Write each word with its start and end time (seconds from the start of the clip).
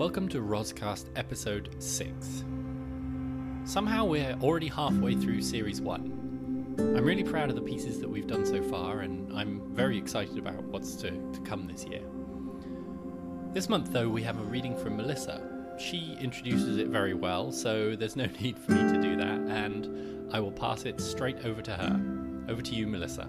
Welcome 0.00 0.30
to 0.30 0.40
Roscast 0.40 1.10
episode 1.14 1.76
6. 1.78 2.44
Somehow 3.64 4.06
we're 4.06 4.34
already 4.40 4.68
halfway 4.68 5.14
through 5.14 5.42
series 5.42 5.82
1. 5.82 6.76
I'm 6.78 7.04
really 7.04 7.22
proud 7.22 7.50
of 7.50 7.54
the 7.54 7.60
pieces 7.60 8.00
that 8.00 8.08
we've 8.08 8.26
done 8.26 8.46
so 8.46 8.62
far, 8.62 9.00
and 9.00 9.30
I'm 9.38 9.60
very 9.74 9.98
excited 9.98 10.38
about 10.38 10.64
what's 10.64 10.96
to, 11.02 11.10
to 11.10 11.40
come 11.40 11.66
this 11.66 11.84
year. 11.84 12.00
This 13.52 13.68
month, 13.68 13.92
though, 13.92 14.08
we 14.08 14.22
have 14.22 14.40
a 14.40 14.42
reading 14.42 14.74
from 14.74 14.96
Melissa. 14.96 15.76
She 15.78 16.16
introduces 16.18 16.78
it 16.78 16.88
very 16.88 17.12
well, 17.12 17.52
so 17.52 17.94
there's 17.94 18.16
no 18.16 18.24
need 18.40 18.58
for 18.58 18.72
me 18.72 18.94
to 18.94 19.02
do 19.02 19.16
that, 19.16 19.38
and 19.50 20.32
I 20.32 20.40
will 20.40 20.52
pass 20.52 20.86
it 20.86 20.98
straight 20.98 21.44
over 21.44 21.60
to 21.60 21.72
her. 21.72 22.00
Over 22.48 22.62
to 22.62 22.74
you, 22.74 22.86
Melissa. 22.86 23.28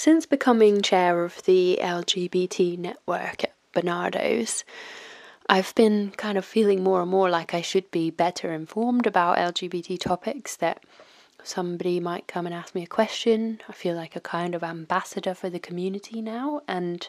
Since 0.00 0.24
becoming 0.24 0.80
chair 0.80 1.24
of 1.24 1.42
the 1.42 1.78
LGBT 1.78 2.78
network 2.78 3.44
at 3.44 3.52
Barnardo's, 3.74 4.64
I've 5.46 5.74
been 5.74 6.12
kind 6.12 6.38
of 6.38 6.44
feeling 6.46 6.82
more 6.82 7.02
and 7.02 7.10
more 7.10 7.28
like 7.28 7.52
I 7.52 7.60
should 7.60 7.90
be 7.90 8.08
better 8.08 8.50
informed 8.50 9.06
about 9.06 9.36
LGBT 9.36 10.00
topics, 10.00 10.56
that 10.56 10.82
somebody 11.44 12.00
might 12.00 12.26
come 12.26 12.46
and 12.46 12.54
ask 12.54 12.74
me 12.74 12.82
a 12.84 12.86
question. 12.86 13.60
I 13.68 13.72
feel 13.72 13.94
like 13.94 14.16
a 14.16 14.20
kind 14.20 14.54
of 14.54 14.64
ambassador 14.64 15.34
for 15.34 15.50
the 15.50 15.60
community 15.60 16.22
now, 16.22 16.62
and 16.66 17.06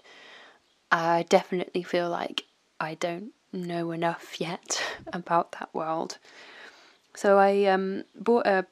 I 0.92 1.26
definitely 1.30 1.84
feel 1.84 2.10
like 2.10 2.44
I 2.78 2.96
don't 2.96 3.32
know 3.54 3.92
enough 3.92 4.42
yet 4.42 4.84
about 5.14 5.54
that 5.54 5.74
world. 5.74 6.18
So 7.16 7.38
I 7.38 7.64
um, 7.68 8.04
bought 8.20 8.48
a 8.48 8.66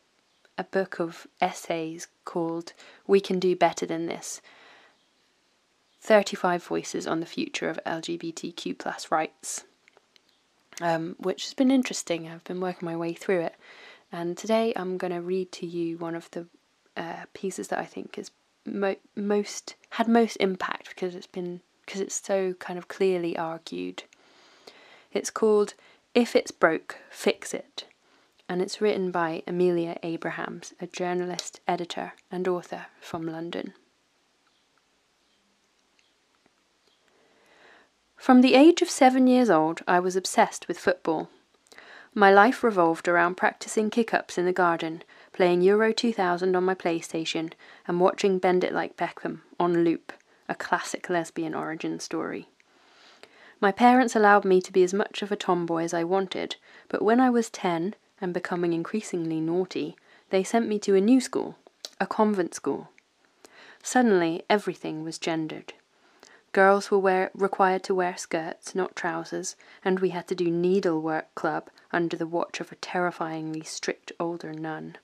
a 0.60 0.64
book 0.66 1.00
of 1.00 1.26
essays 1.40 2.10
called 2.30 2.74
We 3.08 3.20
Can 3.20 3.40
Do 3.40 3.56
Better 3.56 3.88
Than 3.88 4.06
This 4.06 4.40
35 6.02 6.64
Voices 6.64 7.08
on 7.08 7.22
the 7.22 7.26
Future 7.26 7.68
of 7.70 7.80
LGBTQ 7.88 8.78
plus 8.78 9.10
rights, 9.10 9.64
um, 10.80 11.16
which 11.18 11.46
has 11.46 11.56
been 11.56 11.72
interesting. 11.72 12.28
I've 12.28 12.44
been 12.44 12.62
working 12.62 12.86
my 12.86 12.96
way 12.96 13.14
through 13.14 13.42
it. 13.42 13.56
And 14.12 14.38
today 14.38 14.74
I'm 14.76 15.00
going 15.00 15.12
to 15.12 15.22
read 15.22 15.52
to 15.54 15.66
you 15.66 15.98
one 15.98 16.14
of 16.14 16.30
the 16.30 16.46
uh, 16.96 17.24
pieces 17.34 17.70
that 17.70 17.80
I 17.80 17.86
think 17.86 18.18
has 18.18 18.30
mo- 18.64 18.96
most 19.16 19.74
had 19.92 20.08
most 20.08 20.36
impact 20.36 20.90
because 20.90 21.16
it's 21.16 21.26
been 21.26 21.62
because 21.84 22.00
it's 22.00 22.22
so 22.24 22.54
kind 22.60 22.78
of 22.78 22.88
clearly 22.88 23.36
argued. 23.36 24.04
It's 25.12 25.32
called 25.32 25.74
If 26.14 26.36
It's 26.36 26.52
Broke, 26.52 27.00
Fix 27.10 27.56
It 27.56 27.86
and 28.50 28.64
it's 28.64 28.82
written 28.82 29.12
by 29.12 29.44
Amelia 29.46 30.00
Abrahams, 30.02 30.74
a 30.82 30.88
journalist, 30.88 31.60
editor, 31.68 32.14
and 32.32 32.48
author 32.48 32.88
from 33.00 33.28
London. 33.28 33.74
From 38.18 38.42
the 38.42 38.56
age 38.56 38.82
of 38.82 38.90
seven 38.90 39.28
years 39.28 39.52
old, 39.52 39.82
I 39.88 40.00
was 40.00 40.16
obsessed 40.16 40.68
with 40.68 40.80
football. 40.80 41.30
My 42.16 42.32
life 42.32 42.64
revolved 42.64 43.08
around 43.08 43.38
practicing 43.38 43.92
kick 43.92 44.16
ups 44.16 44.38
in 44.38 44.46
the 44.46 44.52
garden, 44.52 45.04
playing 45.32 45.62
Euro 45.62 45.94
2000 45.94 46.56
on 46.56 46.64
my 46.66 46.74
PlayStation, 46.74 47.54
and 47.88 48.02
watching 48.02 48.40
Bend 48.40 48.64
It 48.64 48.74
Like 48.74 48.98
Beckham 48.98 49.42
on 49.60 49.84
loop, 49.84 50.12
a 50.50 50.56
classic 50.56 51.08
lesbian 51.08 51.54
origin 51.54 52.00
story. 52.00 52.50
My 53.62 53.72
parents 53.72 54.16
allowed 54.16 54.44
me 54.44 54.60
to 54.62 54.72
be 54.72 54.84
as 54.84 54.94
much 54.94 55.22
of 55.22 55.32
a 55.32 55.36
tomboy 55.36 55.84
as 55.84 55.94
I 55.94 56.04
wanted, 56.04 56.56
but 56.88 57.04
when 57.04 57.20
I 57.20 57.30
was 57.30 57.50
ten, 57.50 57.94
and 58.22 58.34
becoming 58.34 58.74
increasingly 58.74 59.40
naughty, 59.40 59.96
they 60.30 60.44
sent 60.44 60.68
me 60.68 60.80
to 60.80 60.96
a 60.96 61.02
new 61.02 61.20
school, 61.20 61.56
a 62.00 62.08
convent 62.08 62.54
school. 62.54 62.90
Suddenly, 63.82 64.44
everything 64.50 65.04
was 65.04 65.18
gendered. 65.18 65.74
Girls 66.52 66.90
were 66.90 67.00
wear, 67.00 67.30
required 67.34 67.84
to 67.84 67.96
wear 67.96 68.18
skirts, 68.18 68.74
not 68.74 68.96
trousers, 68.96 69.56
and 69.86 70.00
we 70.00 70.10
had 70.10 70.28
to 70.28 70.36
do 70.36 70.50
needlework 70.50 71.34
club 71.36 71.70
under 71.92 72.18
the 72.18 72.28
watch 72.28 72.60
of 72.60 72.72
a 72.72 72.76
terrifyingly 72.76 73.64
strict 73.64 74.12
older 74.20 74.54
nun. 74.54 74.98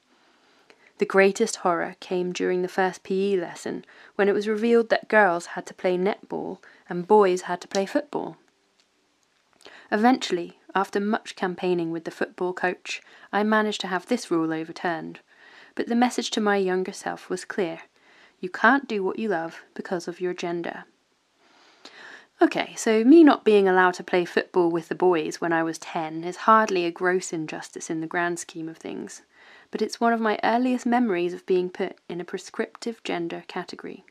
The 0.97 1.05
greatest 1.05 1.57
horror 1.57 1.97
came 1.99 2.31
during 2.31 2.61
the 2.61 2.67
first 2.67 3.03
PE 3.03 3.35
lesson, 3.35 3.85
when 4.15 4.29
it 4.29 4.33
was 4.33 4.47
revealed 4.47 4.89
that 4.89 5.09
girls 5.09 5.47
had 5.47 5.65
to 5.67 5.73
play 5.73 5.97
netball 5.97 6.59
and 6.89 7.07
boys 7.07 7.41
had 7.41 7.61
to 7.61 7.67
play 7.67 7.85
football. 7.85 8.37
Eventually, 9.91 10.59
after 10.73 10.99
much 10.99 11.35
campaigning 11.35 11.91
with 11.91 12.05
the 12.05 12.11
football 12.11 12.53
coach, 12.53 13.01
I 13.31 13.43
managed 13.43 13.81
to 13.81 13.87
have 13.87 14.07
this 14.07 14.31
rule 14.31 14.53
overturned. 14.53 15.19
But 15.75 15.87
the 15.87 15.95
message 15.95 16.31
to 16.31 16.41
my 16.41 16.57
younger 16.57 16.93
self 16.93 17.29
was 17.29 17.45
clear 17.45 17.79
you 18.39 18.49
can't 18.49 18.87
do 18.87 19.03
what 19.03 19.17
you 19.17 19.29
love 19.29 19.63
because 19.73 20.07
of 20.07 20.19
your 20.19 20.33
gender. 20.33 20.85
Okay, 22.41 22.73
so 22.75 23.03
me 23.05 23.23
not 23.23 23.45
being 23.45 23.67
allowed 23.67 23.93
to 23.93 24.03
play 24.03 24.25
football 24.25 24.69
with 24.69 24.89
the 24.89 24.95
boys 24.95 25.39
when 25.39 25.53
I 25.53 25.63
was 25.63 25.77
10 25.79 26.25
is 26.25 26.35
hardly 26.35 26.85
a 26.85 26.91
gross 26.91 27.31
injustice 27.31 27.89
in 27.89 28.01
the 28.01 28.07
grand 28.07 28.39
scheme 28.39 28.67
of 28.67 28.77
things, 28.77 29.21
but 29.71 29.81
it's 29.81 30.01
one 30.01 30.11
of 30.11 30.19
my 30.19 30.37
earliest 30.43 30.85
memories 30.85 31.33
of 31.33 31.45
being 31.45 31.69
put 31.69 31.97
in 32.09 32.19
a 32.19 32.25
prescriptive 32.25 33.01
gender 33.03 33.45
category. 33.47 34.03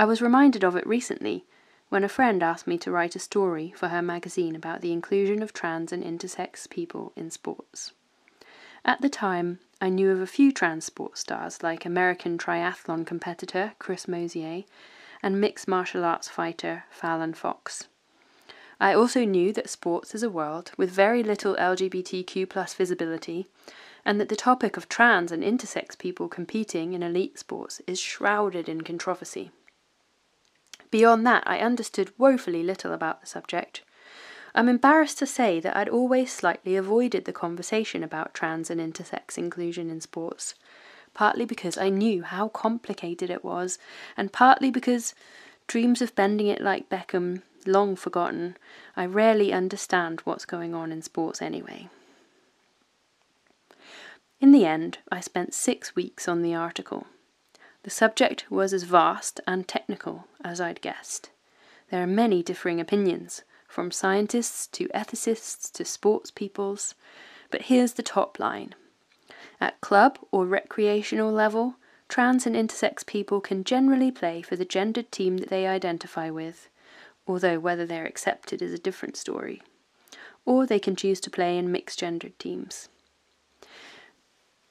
I 0.00 0.04
was 0.04 0.20
reminded 0.20 0.64
of 0.64 0.74
it 0.74 0.86
recently 0.86 1.44
when 1.88 2.04
a 2.04 2.08
friend 2.08 2.42
asked 2.42 2.66
me 2.66 2.76
to 2.78 2.90
write 2.90 3.16
a 3.16 3.18
story 3.18 3.72
for 3.76 3.88
her 3.88 4.02
magazine 4.02 4.54
about 4.54 4.80
the 4.80 4.92
inclusion 4.92 5.42
of 5.42 5.52
trans 5.52 5.92
and 5.92 6.04
intersex 6.04 6.68
people 6.68 7.12
in 7.16 7.30
sports. 7.30 7.92
At 8.84 9.00
the 9.00 9.08
time, 9.08 9.58
I 9.80 9.88
knew 9.88 10.10
of 10.10 10.20
a 10.20 10.26
few 10.26 10.52
trans 10.52 10.84
sports 10.84 11.20
stars 11.20 11.62
like 11.62 11.84
American 11.84 12.36
triathlon 12.36 13.06
competitor 13.06 13.72
Chris 13.78 14.06
Mosier 14.06 14.64
and 15.22 15.40
mixed 15.40 15.68
martial 15.68 16.04
arts 16.04 16.28
fighter 16.28 16.84
Fallon 16.90 17.34
Fox. 17.34 17.88
I 18.80 18.94
also 18.94 19.24
knew 19.24 19.52
that 19.54 19.68
sports 19.68 20.14
is 20.14 20.22
a 20.22 20.30
world 20.30 20.72
with 20.76 20.90
very 20.90 21.22
little 21.22 21.56
LGBTQ 21.56 22.48
plus 22.48 22.74
visibility, 22.74 23.48
and 24.04 24.20
that 24.20 24.28
the 24.28 24.36
topic 24.36 24.76
of 24.76 24.88
trans 24.88 25.32
and 25.32 25.42
intersex 25.42 25.98
people 25.98 26.28
competing 26.28 26.92
in 26.92 27.02
elite 27.02 27.38
sports 27.38 27.80
is 27.86 27.98
shrouded 27.98 28.68
in 28.68 28.82
controversy. 28.82 29.50
Beyond 30.90 31.26
that, 31.26 31.42
I 31.46 31.58
understood 31.58 32.12
woefully 32.18 32.62
little 32.62 32.92
about 32.92 33.20
the 33.20 33.26
subject. 33.26 33.82
I'm 34.54 34.68
embarrassed 34.68 35.18
to 35.18 35.26
say 35.26 35.60
that 35.60 35.76
I'd 35.76 35.88
always 35.88 36.32
slightly 36.32 36.74
avoided 36.76 37.24
the 37.24 37.32
conversation 37.32 38.02
about 38.02 38.34
trans 38.34 38.70
and 38.70 38.80
intersex 38.80 39.36
inclusion 39.36 39.90
in 39.90 40.00
sports, 40.00 40.54
partly 41.14 41.44
because 41.44 41.76
I 41.76 41.90
knew 41.90 42.22
how 42.22 42.48
complicated 42.48 43.30
it 43.30 43.44
was, 43.44 43.78
and 44.16 44.32
partly 44.32 44.70
because 44.70 45.14
dreams 45.66 46.00
of 46.00 46.14
bending 46.14 46.46
it 46.46 46.62
like 46.62 46.88
Beckham 46.88 47.42
long 47.66 47.94
forgotten, 47.94 48.56
I 48.96 49.04
rarely 49.04 49.52
understand 49.52 50.20
what's 50.24 50.46
going 50.46 50.74
on 50.74 50.90
in 50.90 51.02
sports 51.02 51.42
anyway. 51.42 51.88
In 54.40 54.52
the 54.52 54.64
end, 54.64 54.98
I 55.12 55.20
spent 55.20 55.52
six 55.52 55.94
weeks 55.94 56.26
on 56.28 56.42
the 56.42 56.54
article. 56.54 57.06
The 57.84 57.90
subject 57.90 58.50
was 58.50 58.72
as 58.72 58.82
vast 58.82 59.40
and 59.46 59.66
technical 59.66 60.26
as 60.44 60.60
I'd 60.60 60.80
guessed. 60.80 61.30
There 61.90 62.02
are 62.02 62.06
many 62.06 62.42
differing 62.42 62.80
opinions, 62.80 63.42
from 63.68 63.90
scientists 63.90 64.66
to 64.68 64.88
ethicists 64.88 65.70
to 65.72 65.84
sports 65.84 66.30
peoples, 66.30 66.94
but 67.50 67.62
here's 67.62 67.92
the 67.92 68.02
top 68.02 68.38
line. 68.38 68.74
At 69.60 69.80
club 69.80 70.18
or 70.30 70.46
recreational 70.46 71.32
level, 71.32 71.76
trans 72.08 72.46
and 72.46 72.56
intersex 72.56 73.06
people 73.06 73.40
can 73.40 73.64
generally 73.64 74.10
play 74.10 74.42
for 74.42 74.56
the 74.56 74.64
gendered 74.64 75.12
team 75.12 75.38
that 75.38 75.48
they 75.48 75.66
identify 75.66 76.30
with, 76.30 76.68
although 77.26 77.58
whether 77.58 77.86
they're 77.86 78.06
accepted 78.06 78.62
is 78.62 78.72
a 78.72 78.78
different 78.78 79.16
story. 79.16 79.62
Or 80.44 80.66
they 80.66 80.80
can 80.80 80.96
choose 80.96 81.20
to 81.20 81.30
play 81.30 81.58
in 81.58 81.70
mixed 81.70 81.98
gendered 81.98 82.38
teams. 82.38 82.88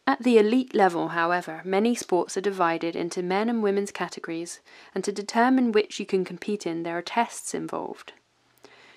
At 0.10 0.24
the 0.24 0.38
elite 0.38 0.74
level, 0.74 1.10
however, 1.10 1.62
many 1.66 1.94
sports 1.94 2.38
are 2.38 2.42
divided 2.42 2.96
into 2.96 3.22
men 3.22 3.50
and 3.50 3.62
women's 3.62 3.92
categories, 3.92 4.62
and 4.96 5.04
to 5.04 5.12
determine 5.12 5.74
which 5.74 6.00
you 6.00 6.06
can 6.06 6.24
compete 6.24 6.66
in, 6.66 6.84
there 6.84 6.98
are 6.98 7.02
tests 7.02 7.54
involved. 7.54 8.14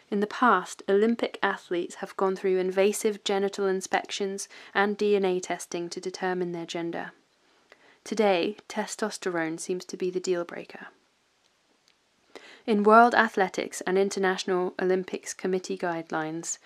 In 0.08 0.20
the 0.20 0.28
past, 0.28 0.84
Olympic 0.88 1.36
athletes 1.42 1.96
have 1.96 2.16
gone 2.16 2.36
through 2.36 2.58
invasive 2.58 3.24
genital 3.24 3.66
inspections 3.66 4.48
and 4.72 4.96
DNA 4.96 5.42
testing 5.42 5.88
to 5.90 6.00
determine 6.00 6.52
their 6.52 6.64
gender. 6.64 7.10
Today, 8.04 8.56
testosterone 8.68 9.58
seems 9.58 9.84
to 9.86 9.96
be 9.96 10.10
the 10.10 10.20
deal 10.20 10.44
breaker. 10.44 10.86
In 12.66 12.84
World 12.84 13.16
Athletics 13.16 13.80
and 13.80 13.98
International 13.98 14.74
Olympics 14.80 15.34
Committee 15.34 15.76
guidelines, 15.76 16.58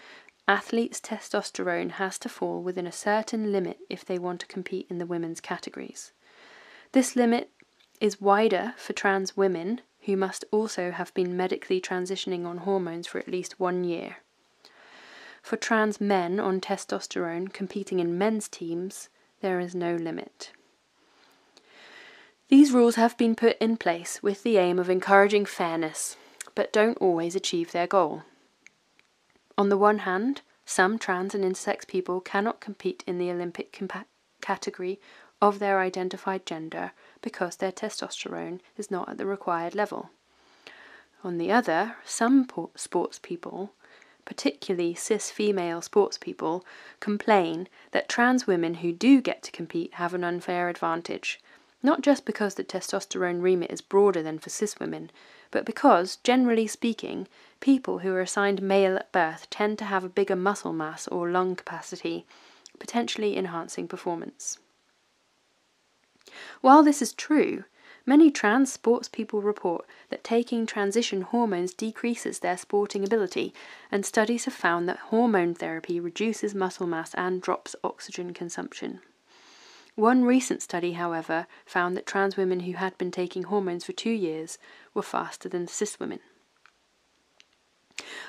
Athletes' 0.47 1.01
testosterone 1.01 1.93
has 1.93 2.19
to 2.19 2.29
fall 2.29 2.61
within 2.63 2.87
a 2.87 2.93
certain 2.93 3.51
limit 3.51 3.79
if 3.89 4.05
they 4.05 4.19
want 4.19 4.41
to 4.41 4.47
compete 4.47 4.87
in 4.91 4.99
the 4.99 5.07
women's 5.07 5.41
categories. 5.41 6.13
This 6.93 7.17
limit 7.17 7.51
is 8.01 8.21
wider 8.21 8.75
for 8.77 8.93
trans 8.93 9.37
women 9.37 9.81
who 10.03 10.17
must 10.17 10.45
also 10.51 10.91
have 10.91 11.15
been 11.15 11.37
medically 11.37 11.81
transitioning 11.81 12.45
on 12.45 12.59
hormones 12.59 13.07
for 13.07 13.19
at 13.19 13.29
least 13.29 13.59
one 13.59 13.85
year. 13.85 14.19
For 15.43 15.57
trans 15.57 16.01
men 16.01 16.39
on 16.39 16.61
testosterone 16.61 17.53
competing 17.53 17.99
in 17.99 18.19
men's 18.19 18.49
teams, 18.49 19.09
there 19.41 19.61
is 19.61 19.75
no 19.75 19.97
limit. 19.97 20.53
These 22.49 22.73
rules 22.73 22.97
have 22.97 23.17
been 23.17 23.35
put 23.35 23.57
in 23.59 23.79
place 23.79 24.23
with 24.23 24.43
the 24.43 24.59
aim 24.59 24.79
of 24.79 24.91
encouraging 24.91 25.47
fairness, 25.47 26.19
but 26.55 26.73
don't 26.73 26.99
always 26.99 27.35
achieve 27.35 27.73
their 27.73 27.87
goal. 27.87 28.25
On 29.57 29.69
the 29.69 29.79
one 29.79 29.99
hand, 30.01 30.43
some 30.67 30.99
trans 30.99 31.35
and 31.35 31.45
intersex 31.45 31.87
people 31.87 32.21
cannot 32.21 32.61
compete 32.61 33.05
in 33.07 33.19
the 33.19 33.31
Olympic 33.31 33.73
compa- 33.73 34.07
category 34.41 34.99
of 35.41 35.59
their 35.59 35.79
identified 35.79 36.47
gender 36.47 36.93
because 37.21 37.57
their 37.57 37.73
testosterone 37.73 38.61
is 38.77 38.91
not 38.91 39.09
at 39.09 39.19
the 39.19 39.27
required 39.27 39.75
level. 39.75 40.11
On 41.23 41.39
the 41.39 41.53
other, 41.53 41.97
some 42.05 42.49
sports 42.75 43.19
people, 43.23 43.73
particularly 44.25 44.95
cis 44.95 45.31
female 45.31 45.83
sports 45.83 46.19
people, 46.19 46.65
complain 47.01 47.69
that 47.93 48.09
trans 48.09 48.47
women 48.47 48.75
who 48.75 48.93
do 48.93 49.21
get 49.21 49.43
to 49.43 49.53
compete 49.53 49.95
have 49.95 50.15
an 50.15 50.25
unfair 50.25 50.69
advantage, 50.69 51.41
not 51.83 52.01
just 52.01 52.25
because 52.25 52.55
the 52.55 52.65
testosterone 52.65 53.41
remit 53.43 53.71
is 53.71 53.81
broader 53.81 54.23
than 54.23 54.39
for 54.39 54.51
cis 54.51 54.81
women, 54.81 55.11
but 55.55 55.65
because, 55.65 56.17
generally 56.17 56.67
speaking, 56.67 57.29
people 57.61 58.01
who 58.01 58.13
are 58.13 58.21
assigned 58.21 58.61
male 58.61 58.97
at 58.97 59.13
birth 59.13 59.49
tend 59.51 59.79
to 59.79 59.85
have 59.85 60.03
a 60.03 60.09
bigger 60.09 60.35
muscle 60.35 60.73
mass 60.73 61.07
or 61.07 61.31
lung 61.31 61.55
capacity, 61.55 62.27
potentially 62.81 63.37
enhancing 63.37 63.87
performance. 63.87 64.59
While 66.61 66.83
this 66.83 67.01
is 67.01 67.13
true, 67.13 67.63
many 68.05 68.33
trans 68.33 68.73
sports 68.73 69.07
people 69.07 69.43
report 69.43 69.87
that 70.09 70.25
taking 70.25 70.67
transition 70.67 71.23
hormones 71.23 71.73
decreases 71.73 72.41
their 72.41 72.59
sporting 72.59 73.05
ability, 73.05 73.55
and 73.93 74.05
studies 74.05 74.47
have 74.47 74.55
found 74.55 74.89
that 74.89 74.99
hormone 75.15 75.55
therapy 75.55 76.01
reduces 76.01 76.53
muscle 76.53 76.89
mass 76.89 77.15
and 77.15 77.41
drops 77.41 77.77
oxygen 77.85 78.35
consumption. 78.35 78.99
One 79.97 80.25
recent 80.25 80.61
study, 80.61 80.93
however, 80.93 81.47
found 81.65 81.97
that 81.97 82.07
trans 82.07 82.37
women 82.37 82.61
who 82.61 82.73
had 82.73 82.99
been 82.99 83.13
taking 83.13 83.45
hormones 83.45 83.85
for 83.85 83.93
two 83.93 84.11
years 84.11 84.59
were 84.93 85.03
faster 85.03 85.49
than 85.49 85.69
cis 85.69 86.01
women. 86.01 86.19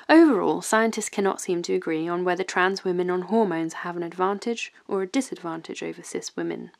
Overall, 0.08 0.62
scientists 0.62 1.08
cannot 1.08 1.40
seem 1.40 1.62
to 1.62 1.74
agree 1.74 2.06
on 2.06 2.24
whether 2.24 2.44
trans 2.44 2.84
women 2.84 3.10
on 3.10 3.22
hormones 3.22 3.74
have 3.74 3.96
an 3.96 4.04
advantage 4.04 4.72
or 4.86 5.02
a 5.02 5.08
disadvantage 5.08 5.82
over 5.82 6.04
cis 6.04 6.36
women. 6.36 6.70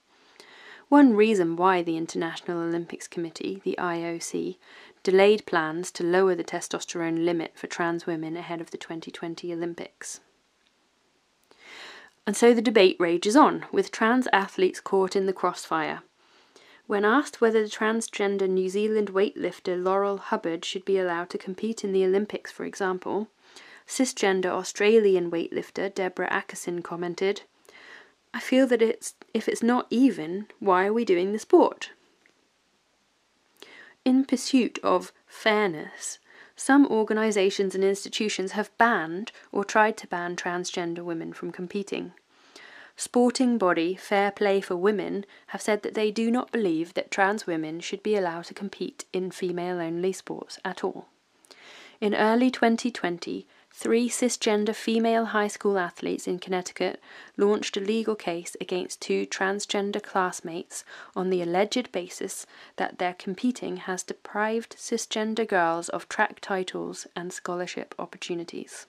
One 0.88 1.16
reason 1.16 1.56
why 1.56 1.82
the 1.82 1.96
International 1.96 2.60
Olympics 2.60 3.08
Committee, 3.08 3.60
the 3.64 3.74
IOC, 3.80 4.56
delayed 5.02 5.44
plans 5.44 5.90
to 5.92 6.04
lower 6.04 6.36
the 6.36 6.44
testosterone 6.44 7.24
limit 7.24 7.52
for 7.56 7.66
trans 7.66 8.06
women 8.06 8.36
ahead 8.36 8.60
of 8.60 8.70
the 8.70 8.78
2020 8.78 9.52
Olympics. 9.52 10.20
And 12.26 12.36
so 12.36 12.52
the 12.52 12.62
debate 12.62 12.96
rages 12.98 13.36
on, 13.36 13.66
with 13.70 13.92
trans 13.92 14.26
athletes 14.32 14.80
caught 14.80 15.14
in 15.14 15.26
the 15.26 15.32
crossfire. 15.32 16.02
When 16.86 17.04
asked 17.04 17.40
whether 17.40 17.62
the 17.62 17.70
transgender 17.70 18.48
New 18.48 18.68
Zealand 18.68 19.10
weightlifter 19.12 19.82
Laurel 19.82 20.18
Hubbard 20.18 20.64
should 20.64 20.84
be 20.84 20.98
allowed 20.98 21.30
to 21.30 21.38
compete 21.38 21.84
in 21.84 21.92
the 21.92 22.04
Olympics, 22.04 22.50
for 22.50 22.64
example, 22.64 23.28
cisgender 23.86 24.46
Australian 24.46 25.30
weightlifter 25.30 25.92
Deborah 25.94 26.30
Acason 26.30 26.82
commented, 26.82 27.42
I 28.34 28.40
feel 28.40 28.66
that 28.66 28.82
it's 28.82 29.14
if 29.32 29.48
it's 29.48 29.62
not 29.62 29.86
even, 29.88 30.46
why 30.58 30.86
are 30.86 30.92
we 30.92 31.04
doing 31.04 31.32
the 31.32 31.38
sport? 31.38 31.90
In 34.04 34.24
pursuit 34.24 34.78
of 34.82 35.12
fairness, 35.26 36.18
some 36.56 36.86
organisations 36.86 37.74
and 37.74 37.84
institutions 37.84 38.52
have 38.52 38.76
banned 38.78 39.30
or 39.52 39.64
tried 39.64 39.96
to 39.98 40.06
ban 40.06 40.34
transgender 40.34 41.04
women 41.04 41.32
from 41.32 41.52
competing. 41.52 42.12
Sporting 42.96 43.58
body 43.58 43.94
Fair 43.94 44.30
Play 44.30 44.62
for 44.62 44.74
Women 44.74 45.26
have 45.48 45.60
said 45.60 45.82
that 45.82 45.92
they 45.92 46.10
do 46.10 46.30
not 46.30 46.50
believe 46.50 46.94
that 46.94 47.10
trans 47.10 47.46
women 47.46 47.78
should 47.80 48.02
be 48.02 48.16
allowed 48.16 48.44
to 48.46 48.54
compete 48.54 49.04
in 49.12 49.30
female 49.30 49.78
only 49.78 50.12
sports 50.14 50.58
at 50.64 50.82
all. 50.82 51.06
In 52.00 52.14
early 52.14 52.50
2020, 52.50 53.46
Three 53.78 54.08
cisgender 54.08 54.74
female 54.74 55.26
high 55.26 55.48
school 55.48 55.78
athletes 55.78 56.26
in 56.26 56.38
Connecticut 56.38 56.98
launched 57.36 57.76
a 57.76 57.80
legal 57.80 58.16
case 58.16 58.56
against 58.58 59.02
two 59.02 59.26
transgender 59.26 60.02
classmates 60.02 60.82
on 61.14 61.28
the 61.28 61.42
alleged 61.42 61.92
basis 61.92 62.46
that 62.76 62.96
their 62.96 63.12
competing 63.12 63.76
has 63.76 64.02
deprived 64.02 64.76
cisgender 64.78 65.46
girls 65.46 65.90
of 65.90 66.08
track 66.08 66.40
titles 66.40 67.06
and 67.14 67.34
scholarship 67.34 67.94
opportunities. 67.98 68.86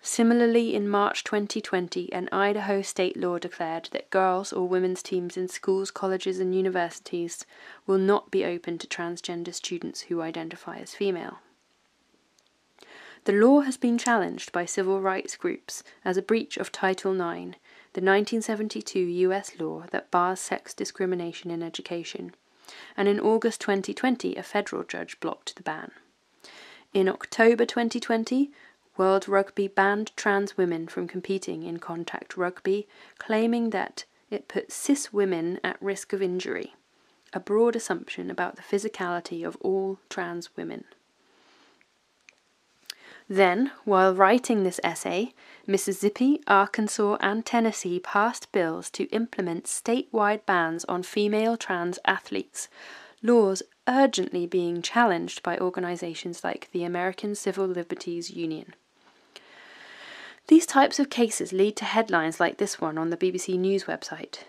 Similarly, 0.00 0.72
in 0.72 0.88
March 0.88 1.24
2020, 1.24 2.12
an 2.12 2.28
Idaho 2.30 2.82
state 2.82 3.16
law 3.16 3.40
declared 3.40 3.88
that 3.90 4.10
girls 4.10 4.52
or 4.52 4.68
women's 4.68 5.02
teams 5.02 5.36
in 5.36 5.48
schools, 5.48 5.90
colleges, 5.90 6.38
and 6.38 6.54
universities 6.54 7.44
will 7.84 7.98
not 7.98 8.30
be 8.30 8.44
open 8.44 8.78
to 8.78 8.86
transgender 8.86 9.52
students 9.52 10.02
who 10.02 10.22
identify 10.22 10.76
as 10.76 10.94
female. 10.94 11.40
The 13.28 13.34
law 13.34 13.60
has 13.60 13.76
been 13.76 13.98
challenged 13.98 14.52
by 14.52 14.64
civil 14.64 15.02
rights 15.02 15.36
groups 15.36 15.84
as 16.02 16.16
a 16.16 16.22
breach 16.22 16.56
of 16.56 16.72
Title 16.72 17.12
IX, 17.12 17.58
the 17.92 18.00
1972 18.00 19.00
US 19.00 19.60
law 19.60 19.84
that 19.90 20.10
bars 20.10 20.40
sex 20.40 20.72
discrimination 20.72 21.50
in 21.50 21.62
education, 21.62 22.34
and 22.96 23.06
in 23.06 23.20
August 23.20 23.60
2020 23.60 24.34
a 24.36 24.42
federal 24.42 24.82
judge 24.82 25.20
blocked 25.20 25.56
the 25.56 25.62
ban. 25.62 25.90
In 26.94 27.06
October 27.06 27.66
2020, 27.66 28.50
World 28.96 29.28
Rugby 29.28 29.68
banned 29.68 30.16
trans 30.16 30.56
women 30.56 30.88
from 30.88 31.06
competing 31.06 31.64
in 31.64 31.80
contact 31.80 32.34
rugby, 32.34 32.88
claiming 33.18 33.68
that 33.68 34.06
it 34.30 34.48
puts 34.48 34.74
cis 34.74 35.12
women 35.12 35.60
at 35.62 35.76
risk 35.82 36.14
of 36.14 36.22
injury, 36.22 36.76
a 37.34 37.40
broad 37.40 37.76
assumption 37.76 38.30
about 38.30 38.56
the 38.56 38.62
physicality 38.62 39.46
of 39.46 39.58
all 39.60 39.98
trans 40.08 40.56
women. 40.56 40.86
Then, 43.28 43.72
while 43.84 44.14
writing 44.14 44.62
this 44.62 44.80
essay, 44.82 45.34
Mississippi, 45.66 46.40
Arkansas, 46.46 47.18
and 47.20 47.44
Tennessee 47.44 48.00
passed 48.00 48.50
bills 48.52 48.88
to 48.90 49.04
implement 49.10 49.64
statewide 49.64 50.46
bans 50.46 50.86
on 50.86 51.02
female 51.02 51.58
trans 51.58 51.98
athletes, 52.06 52.68
laws 53.22 53.62
urgently 53.86 54.46
being 54.46 54.80
challenged 54.80 55.42
by 55.42 55.58
organizations 55.58 56.42
like 56.42 56.70
the 56.72 56.84
American 56.84 57.34
Civil 57.34 57.66
Liberties 57.66 58.30
Union. 58.30 58.74
These 60.46 60.64
types 60.64 60.98
of 60.98 61.10
cases 61.10 61.52
lead 61.52 61.76
to 61.76 61.84
headlines 61.84 62.40
like 62.40 62.56
this 62.56 62.80
one 62.80 62.96
on 62.96 63.10
the 63.10 63.18
BBC 63.18 63.58
News 63.58 63.84
website. 63.84 64.44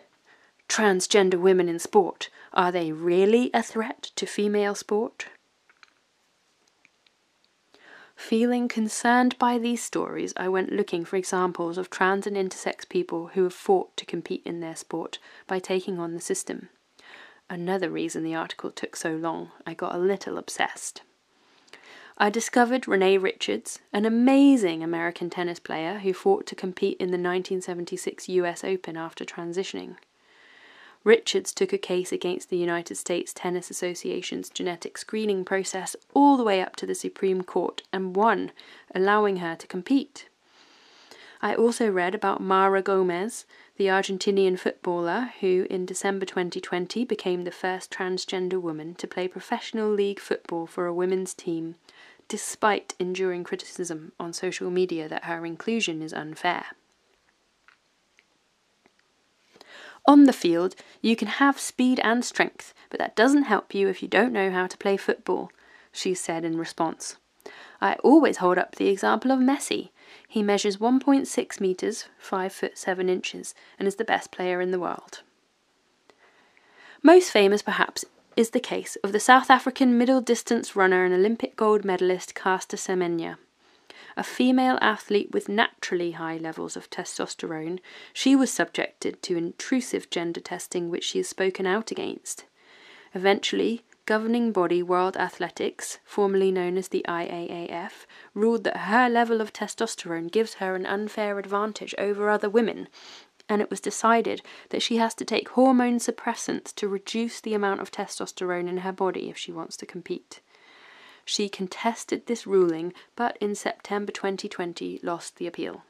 Transgender 0.69 1.39
women 1.39 1.67
in 1.67 1.79
sport. 1.79 2.29
Are 2.53 2.71
they 2.71 2.93
really 2.93 3.49
a 3.53 3.61
threat 3.61 4.11
to 4.15 4.25
female 4.25 4.75
sport? 4.75 5.25
Feeling 8.29 8.67
concerned 8.67 9.35
by 9.39 9.57
these 9.57 9.83
stories, 9.83 10.33
I 10.37 10.49
went 10.49 10.71
looking 10.71 11.03
for 11.03 11.15
examples 11.15 11.79
of 11.79 11.89
trans 11.89 12.27
and 12.27 12.35
intersex 12.35 12.87
people 12.87 13.31
who 13.33 13.41
have 13.41 13.55
fought 13.55 13.97
to 13.97 14.05
compete 14.05 14.43
in 14.45 14.59
their 14.59 14.75
sport 14.75 15.17
by 15.47 15.57
taking 15.57 15.97
on 15.97 16.13
the 16.13 16.21
system. 16.21 16.69
Another 17.49 17.89
reason 17.89 18.23
the 18.23 18.35
article 18.35 18.69
took 18.69 18.95
so 18.95 19.15
long, 19.15 19.49
I 19.65 19.73
got 19.73 19.95
a 19.95 19.97
little 19.97 20.37
obsessed. 20.37 21.01
I 22.19 22.29
discovered 22.29 22.87
Renee 22.87 23.17
Richards, 23.17 23.79
an 23.91 24.05
amazing 24.05 24.83
American 24.83 25.31
tennis 25.31 25.59
player 25.59 25.97
who 25.97 26.13
fought 26.13 26.45
to 26.45 26.55
compete 26.55 26.97
in 26.99 27.07
the 27.07 27.13
1976 27.13 28.29
US 28.29 28.63
Open 28.63 28.95
after 28.95 29.25
transitioning. 29.25 29.95
Richards 31.03 31.53
took 31.53 31.71
a 31.71 31.77
case 31.77 32.11
against 32.11 32.49
the 32.49 32.57
United 32.57 32.95
States 32.95 33.33
Tennis 33.33 33.69
Association's 33.69 34.49
genetic 34.49 34.97
screening 34.97 35.45
process 35.45 35.95
all 36.13 36.35
the 36.35 36.43
way 36.43 36.61
up 36.61 36.75
to 36.75 36.85
the 36.85 36.95
Supreme 36.95 37.41
Court 37.41 37.81
and 37.93 38.15
won, 38.15 38.51
allowing 38.93 39.37
her 39.37 39.55
to 39.55 39.67
compete. 39.67 40.27
I 41.41 41.55
also 41.55 41.89
read 41.89 42.13
about 42.13 42.41
Mara 42.41 42.81
Gomez, 42.81 43.45
the 43.77 43.85
Argentinian 43.85 44.59
footballer 44.59 45.31
who, 45.39 45.65
in 45.69 45.85
December 45.85 46.25
2020, 46.25 47.05
became 47.05 47.45
the 47.45 47.51
first 47.51 47.89
transgender 47.91 48.61
woman 48.61 48.93
to 48.95 49.07
play 49.07 49.29
professional 49.29 49.89
league 49.89 50.19
football 50.19 50.67
for 50.67 50.85
a 50.85 50.93
women's 50.93 51.33
team, 51.33 51.75
despite 52.27 52.93
enduring 52.99 53.45
criticism 53.45 54.11
on 54.19 54.33
social 54.33 54.69
media 54.69 55.07
that 55.07 55.23
her 55.23 55.45
inclusion 55.45 56.01
is 56.01 56.13
unfair. 56.13 56.65
On 60.09 60.23
the 60.23 60.33
field, 60.33 60.73
you 61.03 61.15
can 61.15 61.27
have 61.27 61.59
speed 61.59 61.99
and 62.03 62.25
strength, 62.25 62.73
but 62.89 62.99
that 62.99 63.15
doesn't 63.15 63.43
help 63.43 63.75
you 63.75 63.87
if 63.87 64.01
you 64.01 64.07
don't 64.07 64.33
know 64.33 64.49
how 64.49 64.65
to 64.65 64.77
play 64.79 64.97
football, 64.97 65.51
she 65.91 66.15
said 66.15 66.43
in 66.43 66.57
response. 66.57 67.17
I 67.79 67.93
always 68.03 68.37
hold 68.37 68.57
up 68.57 68.73
the 68.73 68.87
example 68.87 69.29
of 69.29 69.37
Messi. 69.37 69.91
He 70.27 70.41
measures 70.41 70.77
1.6 70.77 71.61
metres, 71.61 72.05
5 72.17 72.51
foot 72.51 72.75
7 72.75 73.07
inches, 73.07 73.53
and 73.77 73.87
is 73.87 73.97
the 73.97 74.03
best 74.03 74.31
player 74.31 74.59
in 74.61 74.71
the 74.71 74.79
world. 74.79 75.21
Most 77.03 77.29
famous, 77.29 77.61
perhaps, 77.61 78.03
is 78.35 78.49
the 78.49 78.59
case 78.59 78.97
of 79.03 79.11
the 79.11 79.19
South 79.19 79.51
African 79.51 79.95
middle 79.95 80.21
distance 80.21 80.75
runner 80.75 81.05
and 81.05 81.13
Olympic 81.13 81.55
gold 81.55 81.85
medalist 81.85 82.33
Caster 82.33 82.77
Semenya. 82.77 83.37
A 84.19 84.23
female 84.23 84.77
athlete 84.81 85.31
with 85.31 85.47
naturally 85.47 86.11
high 86.11 86.35
levels 86.35 86.75
of 86.75 86.89
testosterone, 86.89 87.79
she 88.11 88.35
was 88.35 88.51
subjected 88.51 89.23
to 89.23 89.37
intrusive 89.37 90.09
gender 90.09 90.41
testing, 90.41 90.89
which 90.89 91.05
she 91.05 91.19
has 91.19 91.29
spoken 91.29 91.65
out 91.65 91.89
against. 91.89 92.43
Eventually, 93.13 93.81
governing 94.05 94.51
body 94.51 94.83
World 94.83 95.15
Athletics, 95.15 95.99
formerly 96.03 96.51
known 96.51 96.77
as 96.77 96.89
the 96.89 97.05
IAAF, 97.07 98.05
ruled 98.33 98.65
that 98.65 98.89
her 98.91 99.07
level 99.07 99.39
of 99.39 99.53
testosterone 99.53 100.29
gives 100.29 100.55
her 100.55 100.75
an 100.75 100.85
unfair 100.85 101.39
advantage 101.39 101.95
over 101.97 102.29
other 102.29 102.49
women, 102.49 102.89
and 103.47 103.61
it 103.61 103.69
was 103.69 103.79
decided 103.79 104.41
that 104.71 104.81
she 104.81 104.97
has 104.97 105.15
to 105.15 105.23
take 105.23 105.47
hormone 105.47 105.97
suppressants 105.97 106.75
to 106.75 106.89
reduce 106.89 107.39
the 107.39 107.53
amount 107.53 107.79
of 107.79 107.89
testosterone 107.89 108.67
in 108.67 108.79
her 108.79 108.91
body 108.91 109.29
if 109.29 109.37
she 109.37 109.53
wants 109.53 109.77
to 109.77 109.85
compete. 109.85 110.41
She 111.31 111.47
contested 111.47 112.25
this 112.25 112.47
ruling, 112.47 112.91
but 113.15 113.37
in 113.39 113.53
September 113.53 114.11
2020 114.11 114.99
lost 115.03 115.35
the 115.35 115.45
appeal. 115.45 115.83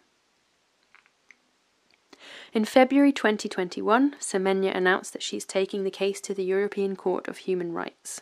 In 2.52 2.66
February 2.66 3.14
2021, 3.14 4.18
Semenya 4.20 4.76
announced 4.76 5.14
that 5.14 5.24
she's 5.24 5.46
taking 5.46 5.86
the 5.86 5.92
case 5.92 6.20
to 6.20 6.34
the 6.34 6.44
European 6.44 6.98
Court 6.98 7.30
of 7.30 7.38
Human 7.38 7.72
Rights. 7.72 8.22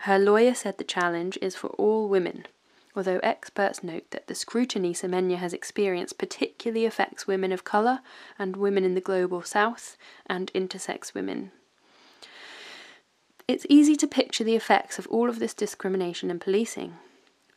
Her 0.00 0.18
lawyer 0.18 0.52
said 0.52 0.76
the 0.76 0.84
challenge 0.84 1.38
is 1.40 1.56
for 1.56 1.68
all 1.78 2.10
women, 2.10 2.44
although 2.94 3.20
experts 3.22 3.82
note 3.82 4.10
that 4.10 4.26
the 4.26 4.34
scrutiny 4.34 4.92
Semenya 4.92 5.38
has 5.38 5.54
experienced 5.54 6.18
particularly 6.18 6.84
affects 6.84 7.26
women 7.26 7.52
of 7.52 7.64
colour 7.64 8.00
and 8.38 8.54
women 8.54 8.84
in 8.84 8.94
the 8.94 9.00
global 9.00 9.40
south 9.40 9.96
and 10.26 10.52
intersex 10.52 11.14
women. 11.14 11.52
It's 13.48 13.64
easy 13.70 13.96
to 13.96 14.06
picture 14.06 14.44
the 14.44 14.56
effects 14.56 14.98
of 14.98 15.06
all 15.06 15.30
of 15.30 15.38
this 15.38 15.54
discrimination 15.54 16.30
and 16.30 16.38
policing. 16.38 16.98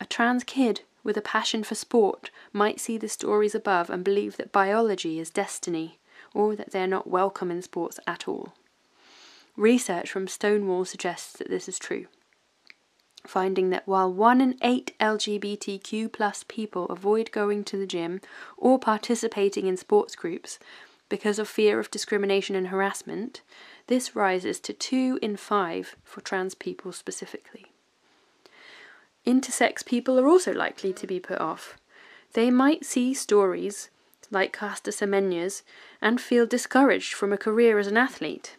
A 0.00 0.06
trans 0.06 0.42
kid 0.42 0.80
with 1.04 1.18
a 1.18 1.20
passion 1.20 1.62
for 1.62 1.74
sport 1.74 2.30
might 2.50 2.80
see 2.80 2.96
the 2.96 3.10
stories 3.10 3.54
above 3.54 3.90
and 3.90 4.02
believe 4.02 4.38
that 4.38 4.52
biology 4.52 5.20
is 5.20 5.28
destiny, 5.28 5.98
or 6.32 6.56
that 6.56 6.70
they 6.70 6.82
are 6.82 6.86
not 6.86 7.10
welcome 7.10 7.50
in 7.50 7.60
sports 7.60 8.00
at 8.06 8.26
all. 8.26 8.54
Research 9.54 10.10
from 10.10 10.28
Stonewall 10.28 10.86
suggests 10.86 11.34
that 11.34 11.50
this 11.50 11.68
is 11.68 11.78
true, 11.78 12.06
finding 13.26 13.68
that 13.68 13.86
while 13.86 14.10
one 14.10 14.40
in 14.40 14.56
eight 14.62 14.96
LGBTQ 14.98 16.10
plus 16.10 16.42
people 16.48 16.86
avoid 16.86 17.30
going 17.32 17.64
to 17.64 17.76
the 17.76 17.86
gym 17.86 18.22
or 18.56 18.78
participating 18.78 19.66
in 19.66 19.76
sports 19.76 20.16
groups 20.16 20.58
because 21.10 21.38
of 21.38 21.46
fear 21.46 21.78
of 21.78 21.90
discrimination 21.90 22.56
and 22.56 22.68
harassment, 22.68 23.42
this 23.92 24.16
rises 24.16 24.58
to 24.58 24.72
2 24.72 25.18
in 25.20 25.36
5 25.36 25.96
for 26.02 26.22
trans 26.22 26.54
people 26.54 26.92
specifically. 26.92 27.66
Intersex 29.26 29.84
people 29.84 30.18
are 30.18 30.26
also 30.26 30.50
likely 30.50 30.94
to 30.94 31.06
be 31.06 31.20
put 31.20 31.38
off. 31.38 31.76
They 32.32 32.50
might 32.50 32.86
see 32.86 33.12
stories 33.12 33.90
like 34.30 34.56
Caster 34.56 34.92
Semenya's 34.92 35.62
and 36.00 36.22
feel 36.22 36.46
discouraged 36.46 37.12
from 37.12 37.34
a 37.34 37.36
career 37.36 37.78
as 37.78 37.86
an 37.86 37.98
athlete. 37.98 38.56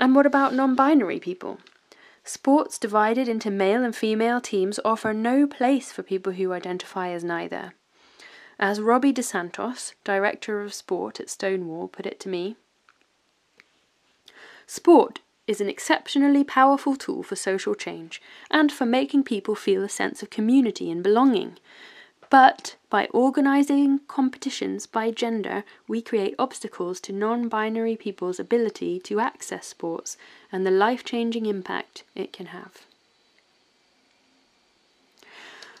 And 0.00 0.14
what 0.14 0.24
about 0.24 0.54
non 0.54 0.74
binary 0.74 1.20
people? 1.20 1.58
Sports 2.24 2.78
divided 2.78 3.28
into 3.28 3.50
male 3.50 3.84
and 3.84 3.94
female 3.94 4.40
teams 4.40 4.80
offer 4.82 5.12
no 5.12 5.46
place 5.46 5.92
for 5.92 6.02
people 6.02 6.32
who 6.32 6.54
identify 6.54 7.10
as 7.10 7.22
neither. 7.22 7.74
As 8.58 8.80
Robbie 8.80 9.12
DeSantos, 9.12 9.92
director 10.04 10.62
of 10.62 10.72
sport 10.72 11.20
at 11.20 11.28
Stonewall, 11.28 11.86
put 11.88 12.06
it 12.06 12.18
to 12.20 12.30
me, 12.30 12.56
Sport 14.70 15.20
is 15.46 15.62
an 15.62 15.68
exceptionally 15.70 16.44
powerful 16.44 16.94
tool 16.94 17.22
for 17.22 17.36
social 17.36 17.74
change 17.74 18.20
and 18.50 18.70
for 18.70 18.84
making 18.84 19.22
people 19.22 19.54
feel 19.54 19.82
a 19.82 19.88
sense 19.88 20.22
of 20.22 20.28
community 20.28 20.90
and 20.90 21.02
belonging. 21.02 21.56
But 22.28 22.76
by 22.90 23.06
organising 23.06 24.00
competitions 24.08 24.86
by 24.86 25.10
gender, 25.10 25.64
we 25.88 26.02
create 26.02 26.34
obstacles 26.38 27.00
to 27.00 27.14
non 27.14 27.48
binary 27.48 27.96
people's 27.96 28.38
ability 28.38 29.00
to 29.04 29.20
access 29.20 29.66
sports 29.66 30.18
and 30.52 30.66
the 30.66 30.70
life 30.70 31.02
changing 31.02 31.46
impact 31.46 32.04
it 32.14 32.30
can 32.30 32.46
have. 32.46 32.82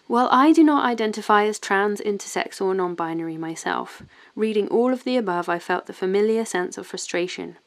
While 0.06 0.30
I 0.32 0.52
do 0.52 0.64
not 0.64 0.86
identify 0.86 1.44
as 1.44 1.58
trans, 1.58 2.00
intersex, 2.00 2.58
or 2.58 2.74
non 2.74 2.94
binary 2.94 3.36
myself, 3.36 4.02
reading 4.34 4.66
all 4.68 4.94
of 4.94 5.04
the 5.04 5.18
above, 5.18 5.50
I 5.50 5.58
felt 5.58 5.84
the 5.84 5.92
familiar 5.92 6.46
sense 6.46 6.78
of 6.78 6.86
frustration 6.86 7.58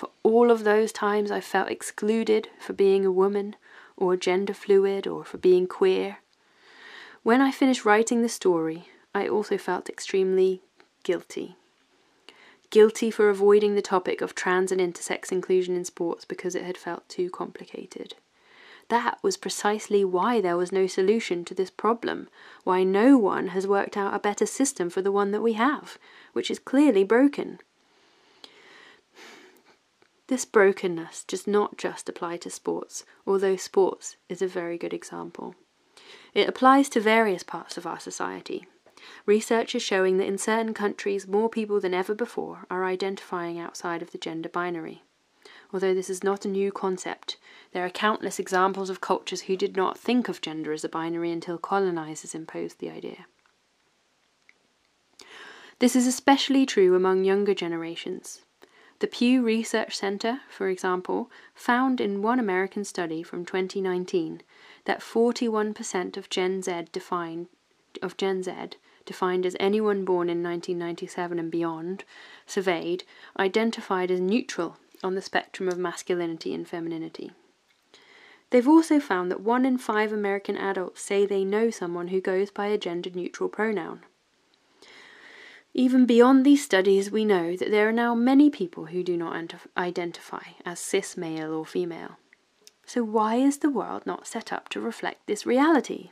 for 0.00 0.08
all 0.22 0.50
of 0.50 0.64
those 0.64 0.92
times 0.92 1.30
I 1.30 1.42
felt 1.42 1.68
excluded 1.68 2.48
for 2.58 2.72
being 2.72 3.04
a 3.04 3.12
woman, 3.12 3.54
or 3.98 4.16
gender 4.16 4.54
fluid, 4.54 5.06
or 5.06 5.26
for 5.26 5.36
being 5.36 5.66
queer. 5.66 6.20
When 7.22 7.42
I 7.42 7.50
finished 7.50 7.84
writing 7.84 8.22
the 8.22 8.30
story, 8.30 8.88
I 9.14 9.28
also 9.28 9.58
felt 9.58 9.90
extremely 9.90 10.62
guilty. 11.02 11.56
Guilty 12.70 13.10
for 13.10 13.28
avoiding 13.28 13.74
the 13.74 13.82
topic 13.82 14.22
of 14.22 14.34
trans 14.34 14.72
and 14.72 14.80
intersex 14.80 15.30
inclusion 15.30 15.76
in 15.76 15.84
sports 15.84 16.24
because 16.24 16.54
it 16.54 16.64
had 16.64 16.78
felt 16.78 17.06
too 17.06 17.28
complicated. 17.28 18.14
That 18.88 19.18
was 19.22 19.36
precisely 19.36 20.02
why 20.02 20.40
there 20.40 20.56
was 20.56 20.72
no 20.72 20.86
solution 20.86 21.44
to 21.44 21.54
this 21.54 21.68
problem, 21.68 22.30
why 22.64 22.84
no 22.84 23.18
one 23.18 23.48
has 23.48 23.66
worked 23.66 23.98
out 23.98 24.14
a 24.14 24.18
better 24.18 24.46
system 24.46 24.88
for 24.88 25.02
the 25.02 25.12
one 25.12 25.30
that 25.32 25.42
we 25.42 25.52
have, 25.52 25.98
which 26.32 26.50
is 26.50 26.58
clearly 26.58 27.04
broken. 27.04 27.58
This 30.30 30.44
brokenness 30.44 31.24
does 31.24 31.48
not 31.48 31.76
just 31.76 32.08
apply 32.08 32.36
to 32.36 32.50
sports, 32.50 33.04
although 33.26 33.56
sports 33.56 34.16
is 34.28 34.40
a 34.40 34.46
very 34.46 34.78
good 34.78 34.94
example. 34.94 35.56
It 36.34 36.48
applies 36.48 36.88
to 36.90 37.00
various 37.00 37.42
parts 37.42 37.76
of 37.76 37.84
our 37.84 37.98
society. 37.98 38.68
Research 39.26 39.74
is 39.74 39.82
showing 39.82 40.18
that 40.18 40.28
in 40.28 40.38
certain 40.38 40.72
countries, 40.72 41.26
more 41.26 41.48
people 41.48 41.80
than 41.80 41.94
ever 41.94 42.14
before 42.14 42.64
are 42.70 42.84
identifying 42.84 43.58
outside 43.58 44.02
of 44.02 44.12
the 44.12 44.18
gender 44.18 44.48
binary. 44.48 45.02
Although 45.72 45.94
this 45.94 46.08
is 46.08 46.22
not 46.22 46.44
a 46.44 46.48
new 46.48 46.70
concept, 46.70 47.36
there 47.72 47.84
are 47.84 47.90
countless 47.90 48.38
examples 48.38 48.88
of 48.88 49.00
cultures 49.00 49.42
who 49.42 49.56
did 49.56 49.76
not 49.76 49.98
think 49.98 50.28
of 50.28 50.40
gender 50.40 50.72
as 50.72 50.84
a 50.84 50.88
binary 50.88 51.32
until 51.32 51.58
colonizers 51.58 52.36
imposed 52.36 52.78
the 52.78 52.88
idea. 52.88 53.26
This 55.80 55.96
is 55.96 56.06
especially 56.06 56.66
true 56.66 56.94
among 56.94 57.24
younger 57.24 57.52
generations. 57.52 58.42
The 59.00 59.06
Pew 59.06 59.42
Research 59.42 59.96
Center, 59.96 60.40
for 60.50 60.68
example, 60.68 61.30
found 61.54 62.02
in 62.02 62.20
one 62.20 62.38
American 62.38 62.84
study 62.84 63.22
from 63.22 63.46
2019 63.46 64.42
that 64.84 65.00
41% 65.00 66.18
of 66.18 66.28
Gen 66.28 66.60
Z 66.60 66.84
defined 66.92 67.48
of 68.02 68.18
Gen 68.18 68.42
Z 68.42 68.52
defined 69.06 69.46
as 69.46 69.56
anyone 69.58 70.04
born 70.04 70.28
in 70.28 70.42
1997 70.42 71.38
and 71.38 71.50
beyond, 71.50 72.04
surveyed, 72.46 73.04
identified 73.38 74.10
as 74.10 74.20
neutral 74.20 74.76
on 75.02 75.14
the 75.14 75.22
spectrum 75.22 75.66
of 75.66 75.78
masculinity 75.78 76.52
and 76.52 76.68
femininity. 76.68 77.32
They've 78.50 78.68
also 78.68 79.00
found 79.00 79.30
that 79.30 79.40
one 79.40 79.64
in 79.64 79.78
five 79.78 80.12
American 80.12 80.58
adults 80.58 81.00
say 81.00 81.24
they 81.24 81.42
know 81.42 81.70
someone 81.70 82.08
who 82.08 82.20
goes 82.20 82.50
by 82.50 82.66
a 82.66 82.76
gender 82.76 83.10
neutral 83.14 83.48
pronoun. 83.48 84.02
Even 85.72 86.04
beyond 86.04 86.44
these 86.44 86.64
studies, 86.64 87.10
we 87.10 87.24
know 87.24 87.56
that 87.56 87.70
there 87.70 87.88
are 87.88 87.92
now 87.92 88.14
many 88.14 88.50
people 88.50 88.86
who 88.86 89.04
do 89.04 89.16
not 89.16 89.54
identify 89.76 90.42
as 90.64 90.80
cis 90.80 91.16
male 91.16 91.54
or 91.54 91.64
female. 91.64 92.18
So, 92.84 93.04
why 93.04 93.36
is 93.36 93.58
the 93.58 93.70
world 93.70 94.04
not 94.04 94.26
set 94.26 94.52
up 94.52 94.68
to 94.70 94.80
reflect 94.80 95.26
this 95.26 95.46
reality? 95.46 96.10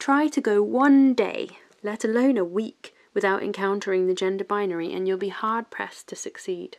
Try 0.00 0.26
to 0.28 0.40
go 0.40 0.62
one 0.62 1.14
day, 1.14 1.58
let 1.84 2.04
alone 2.04 2.36
a 2.36 2.44
week, 2.44 2.92
without 3.14 3.42
encountering 3.42 4.06
the 4.06 4.14
gender 4.14 4.44
binary, 4.44 4.92
and 4.92 5.06
you'll 5.06 5.16
be 5.16 5.28
hard 5.28 5.70
pressed 5.70 6.08
to 6.08 6.16
succeed. 6.16 6.78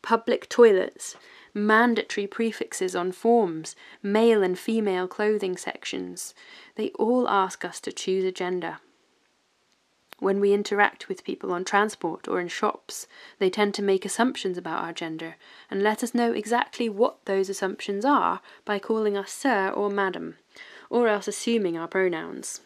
Public 0.00 0.48
toilets, 0.48 1.16
mandatory 1.52 2.28
prefixes 2.28 2.94
on 2.94 3.10
forms, 3.10 3.74
male 4.02 4.44
and 4.44 4.58
female 4.58 5.08
clothing 5.08 5.56
sections, 5.56 6.34
they 6.76 6.90
all 6.90 7.28
ask 7.28 7.64
us 7.64 7.80
to 7.80 7.90
choose 7.90 8.24
a 8.24 8.30
gender. 8.30 8.78
When 10.24 10.40
we 10.40 10.54
interact 10.54 11.06
with 11.06 11.22
people 11.22 11.52
on 11.52 11.66
transport 11.66 12.28
or 12.28 12.40
in 12.40 12.48
shops, 12.48 13.06
they 13.38 13.50
tend 13.50 13.74
to 13.74 13.82
make 13.82 14.06
assumptions 14.06 14.56
about 14.56 14.82
our 14.82 14.94
gender 14.94 15.36
and 15.70 15.82
let 15.82 16.02
us 16.02 16.14
know 16.14 16.32
exactly 16.32 16.88
what 16.88 17.22
those 17.26 17.50
assumptions 17.50 18.06
are 18.06 18.40
by 18.64 18.78
calling 18.78 19.18
us 19.18 19.30
sir 19.30 19.68
or 19.68 19.90
madam, 19.90 20.38
or 20.88 21.08
else 21.08 21.28
assuming 21.28 21.76
our 21.76 21.86
pronouns. 21.86 22.62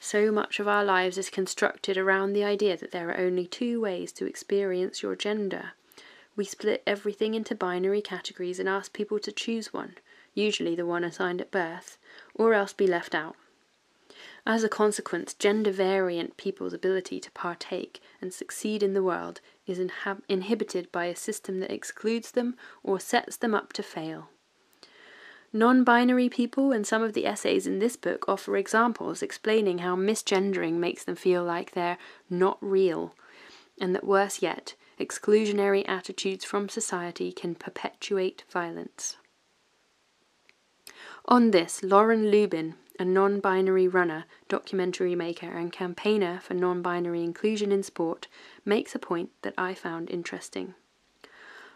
So 0.00 0.32
much 0.32 0.58
of 0.58 0.66
our 0.66 0.82
lives 0.82 1.18
is 1.18 1.28
constructed 1.28 1.98
around 1.98 2.32
the 2.32 2.44
idea 2.44 2.78
that 2.78 2.90
there 2.90 3.10
are 3.10 3.20
only 3.20 3.46
two 3.46 3.78
ways 3.78 4.10
to 4.12 4.24
experience 4.24 5.02
your 5.02 5.14
gender. 5.14 5.72
We 6.36 6.46
split 6.46 6.82
everything 6.86 7.34
into 7.34 7.54
binary 7.54 8.00
categories 8.00 8.58
and 8.58 8.66
ask 8.66 8.94
people 8.94 9.18
to 9.18 9.30
choose 9.30 9.74
one, 9.74 9.96
usually 10.32 10.74
the 10.74 10.86
one 10.86 11.04
assigned 11.04 11.42
at 11.42 11.50
birth, 11.50 11.98
or 12.34 12.54
else 12.54 12.72
be 12.72 12.86
left 12.86 13.14
out. 13.14 13.36
As 14.48 14.62
a 14.62 14.68
consequence, 14.68 15.34
gender 15.34 15.72
variant 15.72 16.36
people's 16.36 16.72
ability 16.72 17.18
to 17.18 17.32
partake 17.32 18.00
and 18.20 18.32
succeed 18.32 18.80
in 18.80 18.94
the 18.94 19.02
world 19.02 19.40
is 19.66 19.80
inhab- 19.80 20.22
inhibited 20.28 20.92
by 20.92 21.06
a 21.06 21.16
system 21.16 21.58
that 21.60 21.72
excludes 21.72 22.30
them 22.30 22.56
or 22.84 23.00
sets 23.00 23.36
them 23.36 23.56
up 23.56 23.72
to 23.72 23.82
fail. 23.82 24.28
Non 25.52 25.82
binary 25.82 26.28
people 26.28 26.70
and 26.70 26.86
some 26.86 27.02
of 27.02 27.12
the 27.12 27.26
essays 27.26 27.66
in 27.66 27.80
this 27.80 27.96
book 27.96 28.28
offer 28.28 28.56
examples 28.56 29.20
explaining 29.20 29.78
how 29.78 29.96
misgendering 29.96 30.74
makes 30.74 31.02
them 31.02 31.16
feel 31.16 31.42
like 31.42 31.72
they're 31.72 31.98
not 32.30 32.58
real, 32.60 33.16
and 33.80 33.96
that 33.96 34.04
worse 34.04 34.42
yet, 34.42 34.74
exclusionary 35.00 35.84
attitudes 35.88 36.44
from 36.44 36.68
society 36.68 37.32
can 37.32 37.56
perpetuate 37.56 38.44
violence. 38.48 39.16
On 41.24 41.50
this, 41.50 41.82
Lauren 41.82 42.30
Lubin, 42.30 42.76
a 42.98 43.04
non 43.04 43.40
binary 43.40 43.88
runner, 43.88 44.24
documentary 44.48 45.14
maker, 45.14 45.50
and 45.50 45.72
campaigner 45.72 46.40
for 46.40 46.54
non 46.54 46.82
binary 46.82 47.22
inclusion 47.22 47.72
in 47.72 47.82
sport, 47.82 48.28
makes 48.64 48.94
a 48.94 48.98
point 48.98 49.30
that 49.42 49.54
I 49.58 49.74
found 49.74 50.10
interesting. 50.10 50.74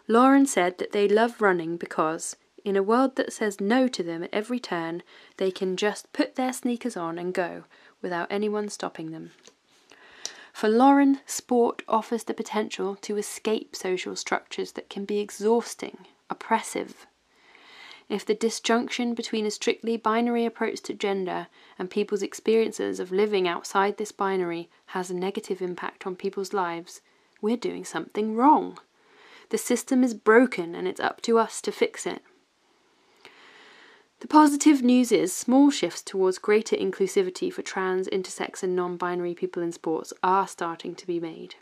Lauren 0.07 0.45
said 0.45 0.77
that 0.77 0.91
they 0.91 1.07
love 1.07 1.41
running 1.41 1.77
because, 1.77 2.35
in 2.65 2.75
a 2.75 2.83
world 2.83 3.15
that 3.15 3.33
says 3.33 3.61
no 3.61 3.87
to 3.87 4.03
them 4.03 4.23
at 4.23 4.33
every 4.33 4.59
turn, 4.59 5.03
they 5.37 5.51
can 5.51 5.77
just 5.77 6.11
put 6.13 6.35
their 6.35 6.53
sneakers 6.53 6.97
on 6.97 7.17
and 7.17 7.33
go 7.33 7.63
without 8.01 8.27
anyone 8.29 8.69
stopping 8.69 9.11
them. 9.11 9.31
For 10.53 10.67
Lauren, 10.67 11.21
sport 11.25 11.81
offers 11.87 12.25
the 12.25 12.33
potential 12.33 12.95
to 12.97 13.17
escape 13.17 13.75
social 13.75 14.15
structures 14.15 14.73
that 14.73 14.89
can 14.89 15.05
be 15.05 15.19
exhausting, 15.19 16.05
oppressive. 16.29 17.07
If 18.11 18.25
the 18.25 18.35
disjunction 18.35 19.13
between 19.13 19.45
a 19.45 19.51
strictly 19.51 19.95
binary 19.95 20.45
approach 20.45 20.81
to 20.81 20.93
gender 20.93 21.47
and 21.79 21.89
people's 21.89 22.21
experiences 22.21 22.99
of 22.99 23.09
living 23.09 23.47
outside 23.47 23.95
this 23.95 24.11
binary 24.11 24.69
has 24.87 25.09
a 25.09 25.15
negative 25.15 25.61
impact 25.61 26.05
on 26.05 26.17
people's 26.17 26.51
lives, 26.51 26.99
we're 27.41 27.55
doing 27.55 27.85
something 27.85 28.35
wrong. 28.35 28.77
The 29.47 29.57
system 29.57 30.03
is 30.03 30.13
broken 30.13 30.75
and 30.75 30.89
it's 30.89 30.99
up 30.99 31.21
to 31.21 31.39
us 31.39 31.61
to 31.61 31.71
fix 31.71 32.05
it. 32.05 32.21
The 34.19 34.27
positive 34.27 34.81
news 34.81 35.13
is 35.13 35.33
small 35.33 35.71
shifts 35.71 36.01
towards 36.01 36.37
greater 36.37 36.75
inclusivity 36.75 37.51
for 37.51 37.61
trans, 37.61 38.09
intersex, 38.09 38.61
and 38.61 38.75
non 38.75 38.97
binary 38.97 39.35
people 39.35 39.63
in 39.63 39.71
sports 39.71 40.11
are 40.21 40.49
starting 40.49 40.95
to 40.95 41.07
be 41.07 41.21
made. 41.21 41.55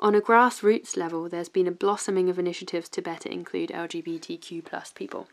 On 0.00 0.14
a 0.14 0.20
grassroots 0.20 0.96
level, 0.96 1.28
there's 1.28 1.48
been 1.48 1.66
a 1.66 1.72
blossoming 1.72 2.30
of 2.30 2.38
initiatives 2.38 2.88
to 2.90 3.02
better 3.02 3.28
include 3.28 3.70
LGBTQ 3.70 4.94
people. 4.94 5.26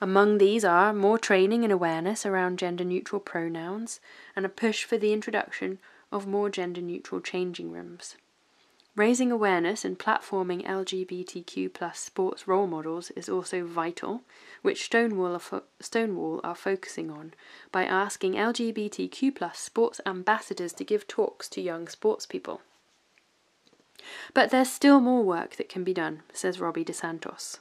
Among 0.00 0.38
these 0.38 0.64
are 0.64 0.92
more 0.92 1.18
training 1.18 1.64
and 1.64 1.72
awareness 1.72 2.24
around 2.24 2.60
gender 2.60 2.84
neutral 2.84 3.20
pronouns 3.20 4.00
and 4.36 4.46
a 4.46 4.48
push 4.48 4.84
for 4.84 4.96
the 4.96 5.12
introduction 5.12 5.80
of 6.12 6.28
more 6.28 6.48
gender 6.48 6.80
neutral 6.80 7.20
changing 7.20 7.72
rooms. 7.72 8.16
Raising 8.94 9.32
awareness 9.32 9.84
and 9.84 9.98
platforming 9.98 10.64
LGBTQ 10.64 11.96
sports 11.96 12.46
role 12.46 12.68
models 12.68 13.10
is 13.12 13.28
also 13.28 13.64
vital, 13.64 14.22
which 14.60 14.84
Stonewall 14.84 15.34
are, 15.34 15.40
fo- 15.40 15.62
Stonewall 15.80 16.40
are 16.44 16.54
focusing 16.54 17.10
on 17.10 17.32
by 17.72 17.84
asking 17.84 18.34
LGBTQ 18.34 19.56
sports 19.56 20.00
ambassadors 20.06 20.72
to 20.74 20.84
give 20.84 21.08
talks 21.08 21.48
to 21.48 21.60
young 21.60 21.88
sports 21.88 22.26
people. 22.26 22.60
But 24.34 24.50
there's 24.50 24.70
still 24.70 25.00
more 25.00 25.22
work 25.22 25.56
that 25.56 25.68
can 25.68 25.84
be 25.84 25.92
done, 25.92 26.22
says 26.32 26.60
Robbie 26.60 26.84
DeSantos. 26.84 27.58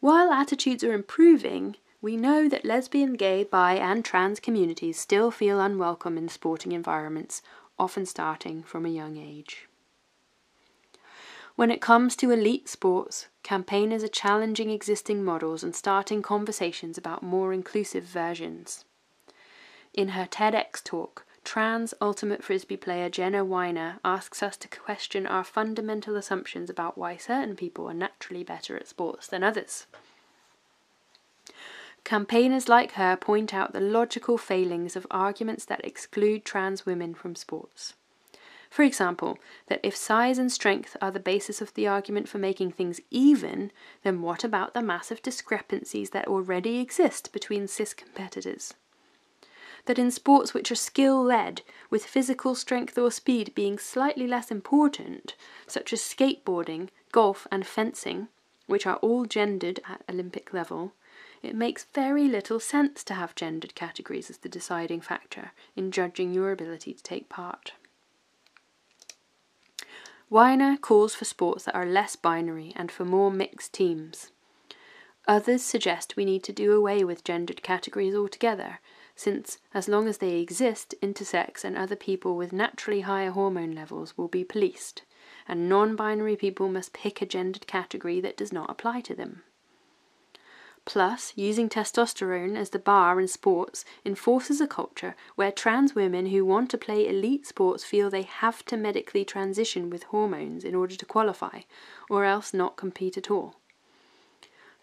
While 0.00 0.32
attitudes 0.32 0.82
are 0.84 0.92
improving, 0.92 1.76
we 2.02 2.16
know 2.16 2.48
that 2.48 2.64
lesbian, 2.64 3.14
gay, 3.14 3.44
bi, 3.44 3.74
and 3.74 4.04
trans 4.04 4.40
communities 4.40 4.98
still 4.98 5.30
feel 5.30 5.60
unwelcome 5.60 6.18
in 6.18 6.28
sporting 6.28 6.72
environments, 6.72 7.40
often 7.78 8.04
starting 8.04 8.62
from 8.62 8.84
a 8.84 8.90
young 8.90 9.16
age. 9.16 9.68
When 11.56 11.70
it 11.70 11.80
comes 11.80 12.16
to 12.16 12.32
elite 12.32 12.68
sports, 12.68 13.28
campaigners 13.44 14.02
are 14.02 14.08
challenging 14.08 14.70
existing 14.70 15.24
models 15.24 15.62
and 15.62 15.74
starting 15.74 16.20
conversations 16.20 16.98
about 16.98 17.22
more 17.22 17.52
inclusive 17.52 18.04
versions. 18.04 18.84
In 19.92 20.08
her 20.08 20.26
TEDx 20.26 20.82
talk, 20.82 21.24
trans 21.44 21.94
ultimate 22.00 22.42
frisbee 22.42 22.76
player 22.76 23.08
Jenna 23.08 23.44
Weiner 23.44 24.00
asks 24.04 24.42
us 24.42 24.56
to 24.56 24.68
question 24.68 25.26
our 25.26 25.44
fundamental 25.44 26.16
assumptions 26.16 26.70
about 26.70 26.98
why 26.98 27.16
certain 27.16 27.54
people 27.54 27.88
are 27.88 27.94
naturally 27.94 28.42
better 28.42 28.76
at 28.76 28.88
sports 28.88 29.26
than 29.26 29.44
others. 29.44 29.86
Campaigners 32.04 32.68
like 32.68 32.92
her 32.92 33.16
point 33.16 33.54
out 33.54 33.72
the 33.72 33.80
logical 33.80 34.36
failings 34.36 34.94
of 34.94 35.06
arguments 35.10 35.64
that 35.64 35.84
exclude 35.84 36.44
trans 36.44 36.84
women 36.84 37.14
from 37.14 37.34
sports. 37.34 37.94
For 38.68 38.82
example, 38.82 39.38
that 39.68 39.80
if 39.84 39.94
size 39.94 40.36
and 40.36 40.50
strength 40.50 40.96
are 41.00 41.12
the 41.12 41.20
basis 41.20 41.62
of 41.62 41.72
the 41.74 41.86
argument 41.86 42.28
for 42.28 42.38
making 42.38 42.72
things 42.72 43.00
even, 43.10 43.70
then 44.02 44.20
what 44.20 44.42
about 44.42 44.74
the 44.74 44.82
massive 44.82 45.22
discrepancies 45.22 46.10
that 46.10 46.26
already 46.26 46.80
exist 46.80 47.32
between 47.32 47.68
cis 47.68 47.94
competitors? 47.94 48.74
That 49.86 49.98
in 49.98 50.10
sports 50.10 50.54
which 50.54 50.70
are 50.70 50.76
skill 50.76 51.22
led, 51.22 51.60
with 51.90 52.06
physical 52.06 52.54
strength 52.54 52.96
or 52.96 53.10
speed 53.10 53.54
being 53.54 53.78
slightly 53.78 54.26
less 54.26 54.50
important, 54.50 55.34
such 55.66 55.92
as 55.92 56.00
skateboarding, 56.00 56.88
golf, 57.12 57.46
and 57.52 57.66
fencing, 57.66 58.28
which 58.66 58.86
are 58.86 58.96
all 58.96 59.26
gendered 59.26 59.80
at 59.86 60.02
Olympic 60.08 60.54
level, 60.54 60.92
it 61.42 61.54
makes 61.54 61.84
very 61.92 62.26
little 62.26 62.58
sense 62.58 63.04
to 63.04 63.14
have 63.14 63.34
gendered 63.34 63.74
categories 63.74 64.30
as 64.30 64.38
the 64.38 64.48
deciding 64.48 65.02
factor 65.02 65.52
in 65.76 65.90
judging 65.90 66.32
your 66.32 66.50
ability 66.50 66.94
to 66.94 67.02
take 67.02 67.28
part. 67.28 67.72
Weiner 70.30 70.78
calls 70.78 71.14
for 71.14 71.26
sports 71.26 71.64
that 71.64 71.74
are 71.74 71.84
less 71.84 72.16
binary 72.16 72.72
and 72.74 72.90
for 72.90 73.04
more 73.04 73.30
mixed 73.30 73.74
teams. 73.74 74.30
Others 75.28 75.62
suggest 75.62 76.16
we 76.16 76.24
need 76.24 76.42
to 76.44 76.52
do 76.52 76.72
away 76.72 77.04
with 77.04 77.24
gendered 77.24 77.62
categories 77.62 78.14
altogether, 78.14 78.80
since, 79.16 79.58
as 79.72 79.88
long 79.88 80.08
as 80.08 80.18
they 80.18 80.40
exist, 80.40 80.94
intersex 81.00 81.64
and 81.64 81.76
other 81.76 81.96
people 81.96 82.36
with 82.36 82.52
naturally 82.52 83.02
higher 83.02 83.30
hormone 83.30 83.72
levels 83.72 84.18
will 84.18 84.28
be 84.28 84.44
policed, 84.44 85.02
and 85.46 85.68
non 85.68 85.94
binary 85.94 86.36
people 86.36 86.68
must 86.68 86.92
pick 86.92 87.22
a 87.22 87.26
gendered 87.26 87.66
category 87.66 88.20
that 88.20 88.36
does 88.36 88.52
not 88.52 88.70
apply 88.70 89.00
to 89.00 89.14
them. 89.14 89.42
Plus, 90.84 91.32
using 91.34 91.68
testosterone 91.68 92.56
as 92.56 92.70
the 92.70 92.78
bar 92.78 93.18
in 93.18 93.26
sports 93.26 93.84
enforces 94.04 94.60
a 94.60 94.66
culture 94.66 95.16
where 95.34 95.50
trans 95.50 95.94
women 95.94 96.26
who 96.26 96.44
want 96.44 96.70
to 96.70 96.78
play 96.78 97.08
elite 97.08 97.46
sports 97.46 97.84
feel 97.84 98.10
they 98.10 98.22
have 98.22 98.64
to 98.66 98.76
medically 98.76 99.24
transition 99.24 99.88
with 99.88 100.04
hormones 100.04 100.62
in 100.62 100.74
order 100.74 100.94
to 100.94 101.06
qualify, 101.06 101.60
or 102.10 102.24
else 102.24 102.52
not 102.52 102.76
compete 102.76 103.16
at 103.16 103.30
all. 103.30 103.56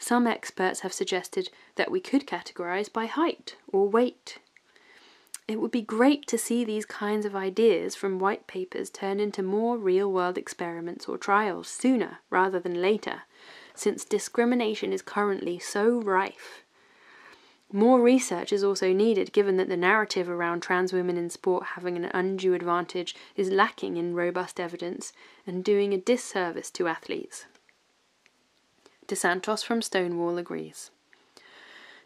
Some 0.01 0.25
experts 0.25 0.79
have 0.79 0.93
suggested 0.93 1.51
that 1.75 1.91
we 1.91 1.99
could 1.99 2.25
categorize 2.25 2.91
by 2.91 3.05
height 3.05 3.55
or 3.67 3.87
weight. 3.87 4.39
It 5.47 5.61
would 5.61 5.69
be 5.69 5.83
great 5.83 6.25
to 6.27 6.39
see 6.39 6.63
these 6.63 6.87
kinds 6.87 7.23
of 7.23 7.35
ideas 7.35 7.95
from 7.95 8.17
white 8.17 8.47
papers 8.47 8.89
turn 8.89 9.19
into 9.19 9.43
more 9.43 9.77
real 9.77 10.11
world 10.11 10.39
experiments 10.39 11.07
or 11.07 11.19
trials 11.19 11.67
sooner 11.67 12.17
rather 12.31 12.59
than 12.59 12.81
later 12.81 13.21
since 13.75 14.03
discrimination 14.03 14.91
is 14.91 15.03
currently 15.03 15.59
so 15.59 16.01
rife. 16.01 16.63
More 17.71 18.01
research 18.01 18.51
is 18.51 18.63
also 18.63 18.91
needed 18.93 19.31
given 19.31 19.57
that 19.57 19.69
the 19.69 19.77
narrative 19.77 20.27
around 20.27 20.61
trans 20.61 20.91
women 20.91 21.15
in 21.15 21.29
sport 21.29 21.63
having 21.75 21.95
an 21.95 22.09
undue 22.11 22.55
advantage 22.55 23.15
is 23.35 23.51
lacking 23.51 23.97
in 23.97 24.15
robust 24.15 24.59
evidence 24.59 25.13
and 25.45 25.63
doing 25.63 25.93
a 25.93 25.99
disservice 25.99 26.71
to 26.71 26.87
athletes. 26.87 27.45
DeSantos 29.11 29.61
from 29.61 29.81
Stonewall 29.81 30.37
agrees. 30.37 30.89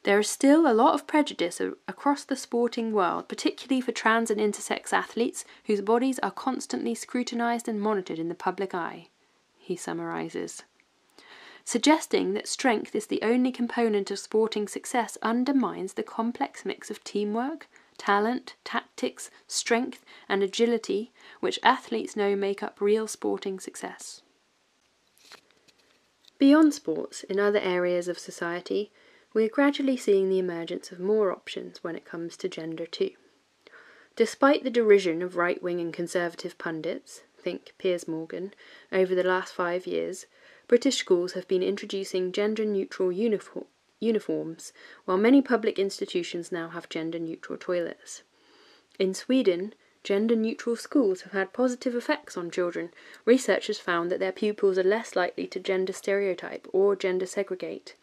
There 0.02 0.18
is 0.18 0.28
still 0.28 0.66
a 0.66 0.74
lot 0.74 0.96
of 0.96 1.06
prejudice 1.06 1.62
across 1.88 2.24
the 2.24 2.36
sporting 2.36 2.94
world, 2.94 3.28
particularly 3.28 3.80
for 3.80 3.92
trans 3.92 4.32
and 4.32 4.42
intersex 4.42 4.92
athletes 4.92 5.46
whose 5.66 5.82
bodies 5.82 6.18
are 6.20 6.32
constantly 6.32 6.96
scrutinized 6.96 7.68
and 7.68 7.80
monitored 7.80 8.18
in 8.18 8.28
the 8.28 8.34
public 8.34 8.74
eye, 8.74 9.10
he 9.60 9.76
summarizes. 9.76 10.64
Suggesting 11.64 12.34
that 12.34 12.48
strength 12.48 12.96
is 12.96 13.06
the 13.06 13.22
only 13.22 13.52
component 13.52 14.10
of 14.10 14.18
sporting 14.18 14.68
success 14.68 15.16
undermines 15.22 15.94
the 15.94 16.04
complex 16.04 16.66
mix 16.66 16.90
of 16.90 17.04
teamwork, 17.04 17.68
talent, 18.00 18.56
tactics, 18.64 19.30
strength, 19.48 20.04
and 20.28 20.42
agility 20.42 21.12
which 21.40 21.60
athletes 21.62 22.16
know 22.16 22.36
make 22.36 22.64
up 22.64 22.82
real 22.82 23.08
sporting 23.08 23.60
success. 23.60 24.22
Beyond 26.38 26.74
sports, 26.74 27.24
in 27.24 27.40
other 27.40 27.60
areas 27.60 28.08
of 28.08 28.20
society, 28.20 28.92
we 29.34 29.46
are 29.46 29.50
gradually 29.50 29.96
seeing 29.96 30.30
the 30.30 30.40
emergence 30.40 30.92
of 30.92 31.00
more 31.00 31.32
options 31.32 31.84
when 31.84 31.96
it 31.96 32.04
comes 32.04 32.36
to 32.38 32.50
gender 32.50 32.86
too. 32.86 33.12
Despite 34.16 34.64
the 34.64 34.70
derision 34.70 35.22
of 35.22 35.38
right 35.38 35.62
wing 35.62 35.80
and 35.80 35.94
conservative 35.94 36.58
pundits, 36.58 37.24
think 37.38 37.74
Piers 37.78 38.08
Morgan, 38.08 38.54
over 38.92 39.14
the 39.14 39.24
last 39.24 39.54
five 39.54 39.86
years, 39.86 40.26
British 40.68 40.98
schools 40.98 41.34
have 41.34 41.48
been 41.48 41.62
introducing 41.62 42.32
gender 42.32 42.66
neutral 42.66 43.12
uniform, 43.12 43.66
uniforms, 44.00 44.74
while 45.06 45.18
many 45.18 45.42
public 45.42 45.78
institutions 45.78 46.52
now 46.52 46.70
have 46.70 46.90
gender 46.90 47.20
neutral 47.20 47.58
toilets. 47.58 48.24
In 48.98 49.14
Sweden, 49.14 49.74
gender 50.06 50.36
neutral 50.36 50.76
schools 50.76 51.22
have 51.24 51.34
had 51.34 51.52
positive 51.52 51.96
effects 51.96 52.38
on 52.38 52.52
children. 52.52 52.92
Researchers 53.26 53.80
found 53.80 54.12
that 54.12 54.20
their 54.20 54.32
pupils 54.32 54.78
are 54.78 54.84
less 54.84 55.16
likely 55.16 55.48
to 55.48 55.60
gender 55.60 55.92
stereotype 55.92 56.68
or 56.72 56.96
gender 56.96 57.26
segregate, 57.26 57.96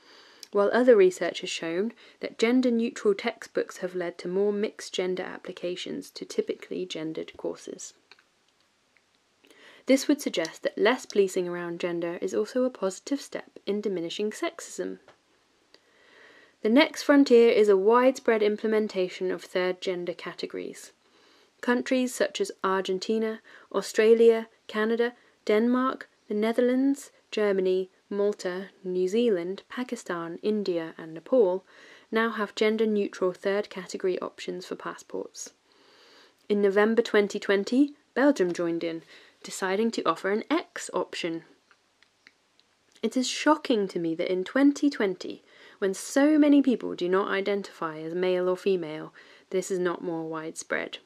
while 0.50 0.68
other 0.72 0.96
research 0.96 1.42
has 1.42 1.48
shown 1.48 1.92
that 2.18 2.38
gender 2.38 2.72
neutral 2.72 3.14
textbooks 3.14 3.76
have 3.78 3.94
led 3.94 4.18
to 4.18 4.26
more 4.26 4.52
mixed 4.52 4.92
gender 4.92 5.22
applications 5.22 6.10
to 6.10 6.24
typically 6.24 6.84
gendered 6.84 7.36
courses. 7.36 7.94
This 9.86 10.08
would 10.08 10.20
suggest 10.20 10.64
that 10.64 10.76
less 10.76 11.06
policing 11.06 11.48
around 11.48 11.78
gender 11.78 12.18
is 12.20 12.34
also 12.34 12.64
a 12.64 12.70
positive 12.70 13.20
step 13.20 13.60
in 13.64 13.80
diminishing 13.80 14.32
sexism. 14.32 14.98
The 16.62 16.68
next 16.68 17.04
frontier 17.04 17.50
is 17.50 17.68
a 17.68 17.76
widespread 17.76 18.42
implementation 18.42 19.30
of 19.30 19.42
third 19.44 19.80
gender 19.80 20.14
categories. 20.14 20.90
Countries 21.62 22.12
such 22.12 22.40
as 22.40 22.50
Argentina, 22.64 23.40
Australia, 23.72 24.48
Canada, 24.66 25.14
Denmark, 25.46 26.10
the 26.26 26.34
Netherlands, 26.34 27.12
Germany, 27.30 27.88
Malta, 28.10 28.70
New 28.82 29.06
Zealand, 29.06 29.62
Pakistan, 29.68 30.40
India, 30.42 30.92
and 30.98 31.14
Nepal 31.14 31.64
now 32.10 32.30
have 32.30 32.56
gender 32.56 32.84
neutral 32.84 33.32
third 33.32 33.70
category 33.70 34.20
options 34.20 34.66
for 34.66 34.74
passports. 34.74 35.54
In 36.48 36.60
November 36.60 37.00
2020, 37.00 37.94
Belgium 38.12 38.52
joined 38.52 38.82
in, 38.82 39.02
deciding 39.44 39.92
to 39.92 40.02
offer 40.02 40.30
an 40.30 40.42
X 40.50 40.90
option. 40.92 41.44
It 43.02 43.16
is 43.16 43.28
shocking 43.28 43.86
to 43.88 44.00
me 44.00 44.16
that 44.16 44.30
in 44.30 44.42
2020, 44.42 45.44
when 45.78 45.94
so 45.94 46.38
many 46.38 46.60
people 46.60 46.96
do 46.96 47.08
not 47.08 47.30
identify 47.30 48.00
as 48.00 48.14
male 48.14 48.48
or 48.48 48.56
female, 48.56 49.14
this 49.50 49.70
is 49.70 49.78
not 49.78 50.02
more 50.02 50.24
widespread. 50.24 50.98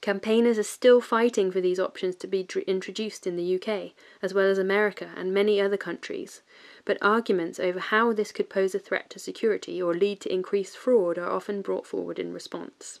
Campaigners 0.00 0.58
are 0.58 0.62
still 0.62 1.00
fighting 1.00 1.50
for 1.50 1.60
these 1.60 1.80
options 1.80 2.14
to 2.16 2.26
be 2.26 2.46
introduced 2.66 3.26
in 3.26 3.36
the 3.36 3.56
UK, 3.56 3.92
as 4.22 4.32
well 4.32 4.46
as 4.46 4.58
America 4.58 5.10
and 5.16 5.34
many 5.34 5.60
other 5.60 5.76
countries, 5.76 6.42
but 6.84 6.98
arguments 7.02 7.58
over 7.58 7.80
how 7.80 8.12
this 8.12 8.30
could 8.30 8.48
pose 8.48 8.74
a 8.74 8.78
threat 8.78 9.10
to 9.10 9.18
security 9.18 9.82
or 9.82 9.94
lead 9.94 10.20
to 10.20 10.32
increased 10.32 10.76
fraud 10.76 11.18
are 11.18 11.30
often 11.30 11.62
brought 11.62 11.86
forward 11.86 12.18
in 12.18 12.32
response. 12.32 13.00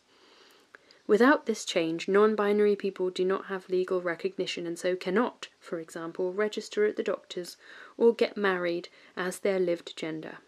Without 1.06 1.46
this 1.46 1.64
change, 1.64 2.08
non 2.08 2.34
binary 2.34 2.74
people 2.74 3.10
do 3.10 3.24
not 3.24 3.46
have 3.46 3.68
legal 3.68 4.00
recognition 4.00 4.66
and 4.66 4.76
so 4.76 4.96
cannot, 4.96 5.48
for 5.60 5.78
example, 5.78 6.32
register 6.32 6.84
at 6.84 6.96
the 6.96 7.02
doctors 7.02 7.56
or 7.96 8.12
get 8.12 8.36
married 8.36 8.88
as 9.16 9.38
their 9.38 9.60
lived 9.60 9.96
gender. 9.96 10.38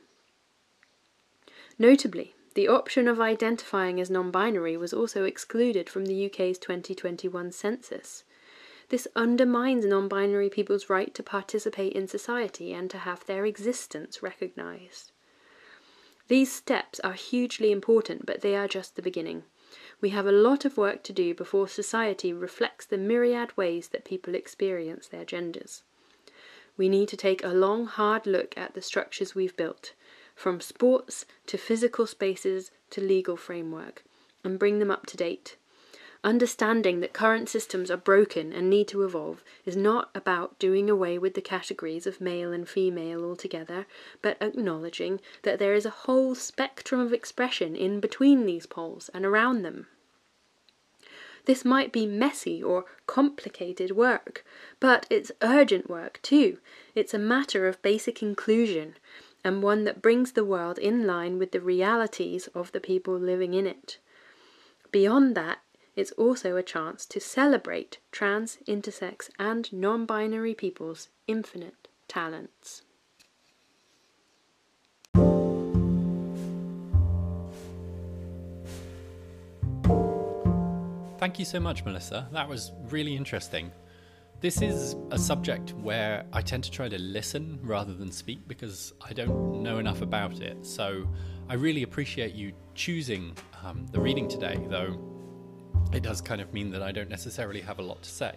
Notably, 1.79 2.35
the 2.59 2.67
option 2.67 3.07
of 3.07 3.21
identifying 3.21 4.01
as 4.01 4.11
non 4.11 4.33
binary 4.33 4.77
was 4.77 4.93
also 4.93 5.23
excluded 5.23 5.89
from 5.89 6.07
the 6.07 6.27
UK's 6.27 6.59
2021 6.59 7.53
census. 7.53 8.25
This 8.89 9.07
undermines 9.15 9.87
non 9.87 10.09
binary 10.09 10.51
people's 10.51 10.91
right 10.91 11.15
to 11.15 11.23
participate 11.23 11.93
in 11.93 12.09
society 12.09 12.73
and 12.73 12.91
to 12.91 12.99
have 12.99 13.25
their 13.25 13.47
existence 13.47 14.25
recognised. 14.25 15.13
These 16.27 16.51
steps 16.51 16.99
are 16.99 17.13
hugely 17.13 17.71
important, 17.71 18.27
but 18.27 18.41
they 18.41 18.57
are 18.57 18.67
just 18.67 18.97
the 18.97 19.03
beginning. 19.03 19.45
We 20.01 20.09
have 20.09 20.27
a 20.27 20.33
lot 20.33 20.65
of 20.65 20.77
work 20.77 21.05
to 21.05 21.13
do 21.13 21.37
before 21.37 21.69
society 21.69 22.33
reflects 22.33 22.87
the 22.87 22.99
myriad 22.99 23.57
ways 23.57 23.87
that 23.91 24.05
people 24.05 24.35
experience 24.35 25.07
their 25.07 25.25
genders. 25.25 25.85
We 26.77 26.89
need 26.89 27.07
to 27.11 27.17
take 27.17 27.45
a 27.45 27.55
long, 27.55 27.87
hard 27.87 28.27
look 28.27 28.59
at 28.59 28.75
the 28.75 28.83
structures 28.83 29.37
we've 29.37 29.57
built 29.57 29.93
from 30.39 30.61
sports 30.61 31.27
to 31.47 31.59
physical 31.59 32.07
spaces 32.07 32.71
to 32.91 33.01
legal 33.01 33.37
framework, 33.37 34.05
and 34.45 34.57
bring 34.57 34.79
them 34.79 34.91
up 34.91 35.05
to 35.05 35.17
date. 35.17 35.57
Understanding 36.23 37.01
that 37.01 37.13
current 37.13 37.49
systems 37.49 37.91
are 37.91 37.97
broken 37.97 38.53
and 38.53 38.71
need 38.71 38.87
to 38.89 39.03
evolve 39.03 39.43
is 39.65 39.77
not 39.77 40.11
about 40.15 40.57
doing 40.61 40.89
away 40.89 41.19
with 41.19 41.35
the 41.35 41.41
categories 41.41 42.07
of 42.07 42.21
male 42.21 42.53
and 42.53 42.69
female 42.69 43.25
altogether, 43.25 43.85
but 44.23 44.37
acknowledging 44.41 45.21
that 45.43 45.59
there 45.59 45.75
is 45.75 45.85
a 45.85 45.91
whole 46.07 46.37
spectrum 46.37 47.01
of 47.01 47.13
expression 47.13 47.75
in 47.75 47.99
between 47.99 48.47
these 48.47 48.67
poles 48.67 49.11
and 49.13 49.27
around 49.27 49.63
them. 49.63 49.89
This 51.47 51.65
might 51.65 51.93
be 51.93 52.07
messy 52.07 52.63
or 52.63 52.85
complicated 53.07 53.93
work, 53.93 54.45
but 54.79 55.07
it's 55.09 55.33
urgent 55.43 55.89
work 55.89 56.21
too. 56.23 56.59
It's 56.95 57.15
a 57.15 57.19
matter 57.19 57.67
of 57.67 57.83
basic 57.83 58.23
inclusion, 58.23 58.97
and 59.49 59.63
one 59.63 59.85
that 59.85 60.03
brings 60.03 60.33
the 60.33 60.45
world 60.45 60.79
in 60.79 61.07
line 61.07 61.39
with 61.39 61.53
the 61.53 61.61
realities 61.61 62.49
of 62.49 62.71
the 62.73 62.81
people 62.81 63.19
living 63.19 63.55
in 63.55 63.67
it. 63.67 63.97
Beyond 64.93 65.35
that, 65.37 65.61
it's 65.97 66.13
also 66.13 66.57
a 66.57 66.63
chance 66.63 67.07
to 67.07 67.19
celebrate 67.19 67.97
trans, 68.13 68.59
intersex, 68.69 69.31
and 69.39 69.73
non 69.73 70.05
binary 70.05 70.53
people's 70.53 71.09
infinite 71.27 71.89
talents. 72.09 72.83
Thank 81.19 81.39
you 81.39 81.47
so 81.47 81.59
much, 81.59 81.87
Melissa. 81.87 82.29
That 82.33 82.51
was 82.51 82.71
really 82.91 83.17
interesting. 83.17 83.73
This 84.41 84.63
is 84.63 84.95
a 85.11 85.19
subject 85.19 85.73
where 85.73 86.25
I 86.33 86.43
tend 86.43 86.63
to 86.63 86.71
try 86.71 86.89
to 86.89 86.97
listen 86.97 87.59
rather 87.61 87.93
than 87.93 88.13
speak 88.13 88.47
because 88.47 88.93
I 89.05 89.13
don't 89.13 89.65
know 89.65 89.79
enough 89.79 90.01
about 90.01 90.41
it. 90.41 90.65
So 90.65 91.09
I 91.49 91.55
really 91.55 91.83
appreciate 91.83 92.35
you 92.35 92.53
choosing 92.77 93.37
um, 93.65 93.87
the 93.91 93.99
reading 94.01 94.29
today, 94.29 94.57
though 94.69 94.97
it 95.93 96.05
does 96.05 96.21
kind 96.21 96.41
of 96.41 96.55
mean 96.55 96.71
that 96.71 96.85
I 96.85 96.93
don't 96.93 97.09
necessarily 97.09 97.61
have 97.63 97.81
a 97.81 97.83
lot 97.83 98.01
to 98.05 98.09
say. 98.09 98.35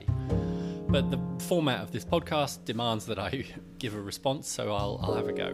But 0.88 1.12
the 1.12 1.20
format 1.38 1.82
of 1.82 1.92
this 1.92 2.04
podcast 2.04 2.66
demands 2.66 3.06
that 3.06 3.20
I 3.20 3.46
give 3.78 3.94
a 3.94 4.02
response, 4.02 4.48
so 4.48 4.74
I'll, 4.74 5.00
I'll 5.04 5.14
have 5.14 5.28
a 5.28 5.34
go. 5.34 5.54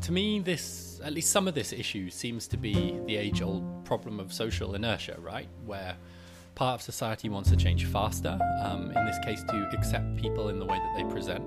To 0.00 0.12
me, 0.12 0.40
this, 0.40 0.98
at 1.04 1.12
least 1.12 1.30
some 1.30 1.46
of 1.46 1.54
this 1.54 1.74
issue, 1.74 2.08
seems 2.08 2.48
to 2.48 2.56
be 2.56 2.98
the 3.04 3.16
age 3.16 3.42
old 3.42 3.84
problem 3.84 4.18
of 4.18 4.32
social 4.32 4.74
inertia, 4.74 5.16
right? 5.20 5.48
Where 5.66 5.94
part 6.54 6.74
of 6.74 6.82
society 6.82 7.28
wants 7.28 7.50
to 7.50 7.56
change 7.56 7.86
faster, 7.86 8.38
um, 8.62 8.90
in 8.92 9.04
this 9.04 9.18
case, 9.24 9.42
to 9.44 9.68
accept 9.72 10.16
people 10.16 10.48
in 10.48 10.58
the 10.58 10.64
way 10.64 10.78
that 10.78 10.94
they 10.96 11.04
present, 11.12 11.44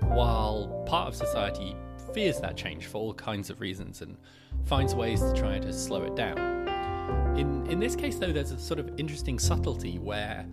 while 0.00 0.82
part 0.86 1.08
of 1.08 1.14
society 1.14 1.76
fears 2.12 2.40
that 2.40 2.56
change 2.56 2.86
for 2.86 2.98
all 2.98 3.14
kinds 3.14 3.50
of 3.50 3.60
reasons 3.60 4.02
and 4.02 4.16
finds 4.64 4.94
ways 4.94 5.20
to 5.20 5.32
try 5.32 5.58
to 5.58 5.72
slow 5.72 6.02
it 6.02 6.14
down. 6.14 6.38
In, 7.38 7.66
in 7.68 7.78
this 7.78 7.96
case, 7.96 8.18
though, 8.18 8.32
there's 8.32 8.50
a 8.50 8.58
sort 8.58 8.78
of 8.78 8.90
interesting 8.98 9.38
subtlety 9.38 9.98
where 9.98 10.46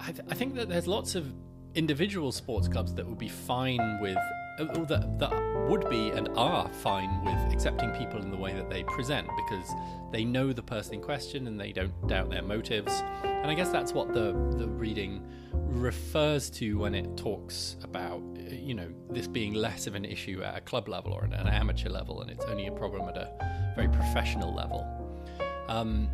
I, 0.00 0.12
th- 0.12 0.26
I 0.30 0.34
think 0.34 0.54
that 0.54 0.68
there's 0.68 0.86
lots 0.86 1.14
of 1.14 1.32
individual 1.74 2.32
sports 2.32 2.68
clubs 2.68 2.94
that 2.94 3.06
would 3.06 3.18
be 3.18 3.28
fine 3.28 3.98
with 4.00 4.16
that, 4.58 5.18
that 5.18 5.66
would 5.68 5.88
be 5.90 6.10
and 6.10 6.28
are 6.36 6.68
fine 6.68 7.24
with 7.24 7.52
accepting 7.52 7.90
people 7.92 8.22
in 8.22 8.30
the 8.30 8.36
way 8.36 8.54
that 8.54 8.70
they 8.70 8.82
present 8.84 9.28
because 9.36 9.74
they 10.12 10.24
know 10.24 10.52
the 10.52 10.62
person 10.62 10.94
in 10.94 11.00
question 11.00 11.46
and 11.46 11.60
they 11.60 11.72
don't 11.72 12.06
doubt 12.06 12.30
their 12.30 12.42
motives. 12.42 13.02
And 13.22 13.50
I 13.50 13.54
guess 13.54 13.70
that's 13.70 13.92
what 13.92 14.12
the, 14.12 14.32
the 14.56 14.66
reading 14.68 15.22
refers 15.52 16.48
to 16.50 16.78
when 16.78 16.94
it 16.94 17.16
talks 17.16 17.76
about, 17.82 18.22
you 18.48 18.74
know, 18.74 18.88
this 19.10 19.26
being 19.26 19.54
less 19.54 19.86
of 19.86 19.94
an 19.94 20.04
issue 20.04 20.42
at 20.42 20.56
a 20.56 20.60
club 20.60 20.88
level 20.88 21.12
or 21.12 21.24
an 21.24 21.34
amateur 21.34 21.88
level 21.88 22.22
and 22.22 22.30
it's 22.30 22.44
only 22.46 22.66
a 22.66 22.72
problem 22.72 23.08
at 23.08 23.16
a 23.16 23.72
very 23.74 23.88
professional 23.88 24.54
level. 24.54 24.86
Um, 25.68 26.08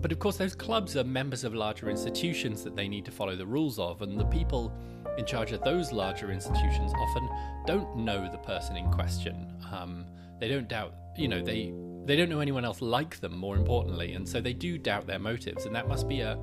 but 0.00 0.12
of 0.12 0.18
course, 0.18 0.36
those 0.36 0.54
clubs 0.54 0.96
are 0.96 1.04
members 1.04 1.44
of 1.44 1.54
larger 1.54 1.90
institutions 1.90 2.62
that 2.64 2.76
they 2.76 2.88
need 2.88 3.04
to 3.04 3.10
follow 3.10 3.36
the 3.36 3.46
rules 3.46 3.78
of, 3.78 4.02
and 4.02 4.18
the 4.18 4.24
people 4.26 4.72
in 5.18 5.24
charge 5.24 5.52
of 5.52 5.62
those 5.62 5.92
larger 5.92 6.30
institutions 6.30 6.92
often 6.94 7.28
don't 7.66 7.96
know 7.96 8.28
the 8.30 8.38
person 8.38 8.76
in 8.76 8.90
question. 8.90 9.52
Um, 9.72 10.04
they 10.38 10.48
don't 10.48 10.68
doubt, 10.68 10.94
you 11.16 11.28
know, 11.28 11.42
they 11.42 11.72
they 12.04 12.14
don't 12.14 12.28
know 12.28 12.40
anyone 12.40 12.64
else 12.64 12.80
like 12.82 13.18
them. 13.20 13.36
More 13.36 13.56
importantly, 13.56 14.12
and 14.12 14.28
so 14.28 14.40
they 14.40 14.52
do 14.52 14.78
doubt 14.78 15.06
their 15.06 15.18
motives, 15.18 15.64
and 15.64 15.74
that 15.74 15.88
must 15.88 16.08
be 16.08 16.20
a 16.20 16.38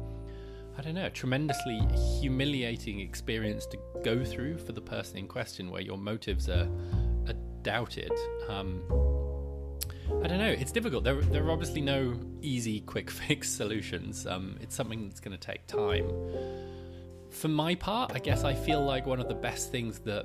I 0.78 0.82
don't 0.82 0.96
know, 0.96 1.06
a 1.06 1.10
tremendously 1.10 1.80
humiliating 2.20 3.00
experience 3.00 3.68
to 3.68 3.78
go 4.04 4.26
through 4.26 4.58
for 4.58 4.72
the 4.72 4.82
person 4.82 5.18
in 5.18 5.28
question, 5.28 5.70
where 5.70 5.82
your 5.82 5.98
motives 5.98 6.50
are, 6.50 6.68
are 7.28 7.36
doubted. 7.62 8.12
Um, 8.50 8.82
I 10.24 10.28
don't 10.28 10.38
know. 10.38 10.50
It's 10.50 10.72
difficult. 10.72 11.04
There, 11.04 11.22
there 11.22 11.44
are 11.46 11.52
obviously 11.52 11.82
no 11.82 12.20
easy, 12.42 12.82
quick 12.82 13.10
fix 13.28 13.50
solutions. 13.50 14.26
Um, 14.28 14.58
it's 14.62 14.76
something 14.76 15.08
that's 15.08 15.20
going 15.20 15.38
to 15.38 15.46
take 15.46 15.68
time. 15.68 16.10
For 17.30 17.48
my 17.48 17.76
part, 17.76 18.12
I 18.14 18.20
guess 18.20 18.44
I 18.44 18.54
feel 18.54 18.84
like 18.84 19.06
one 19.06 19.20
of 19.20 19.28
the 19.28 19.34
best 19.34 19.72
things 19.72 20.00
that 20.00 20.24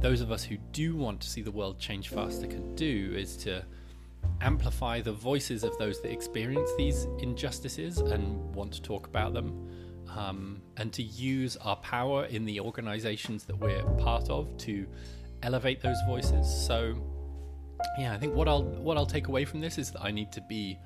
those 0.00 0.20
of 0.20 0.32
us 0.32 0.42
who 0.42 0.56
do 0.72 0.96
want 0.96 1.20
to 1.20 1.30
see 1.30 1.42
the 1.42 1.52
world 1.52 1.78
change 1.78 2.08
faster 2.08 2.48
can 2.48 2.74
do 2.74 3.14
is 3.16 3.36
to 3.38 3.64
amplify 4.40 5.00
the 5.00 5.12
voices 5.12 5.62
of 5.62 5.76
those 5.78 6.00
that 6.02 6.10
experience 6.10 6.68
these 6.76 7.06
injustices 7.20 7.98
and 7.98 8.54
want 8.54 8.72
to 8.72 8.82
talk 8.82 9.06
about 9.06 9.32
them, 9.32 9.68
um, 10.16 10.60
and 10.76 10.92
to 10.92 11.02
use 11.02 11.56
our 11.58 11.76
power 11.76 12.24
in 12.26 12.44
the 12.44 12.58
organizations 12.58 13.44
that 13.44 13.56
we're 13.56 13.84
part 13.98 14.28
of 14.28 14.56
to 14.58 14.86
elevate 15.42 15.80
those 15.80 16.00
voices. 16.06 16.46
So, 16.66 16.94
yeah, 17.98 18.12
I 18.12 18.18
think 18.18 18.34
what 18.34 18.48
I'll 18.48 18.64
what 18.64 18.96
I'll 18.96 19.06
take 19.06 19.28
away 19.28 19.44
from 19.44 19.60
this 19.60 19.78
is 19.78 19.90
that 19.92 20.02
I 20.02 20.10
need 20.10 20.32
to 20.32 20.40
be 20.40 20.78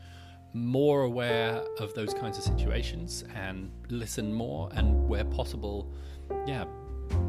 more 0.53 1.03
aware 1.03 1.63
of 1.81 1.93
those 1.95 2.15
kinds 2.15 2.39
of 2.39 2.45
situations 2.45 3.25
and 3.35 3.71
listen 3.91 4.33
more 4.33 4.71
and 4.75 5.09
where 5.09 5.25
possible, 5.25 5.93
yeah, 6.47 6.65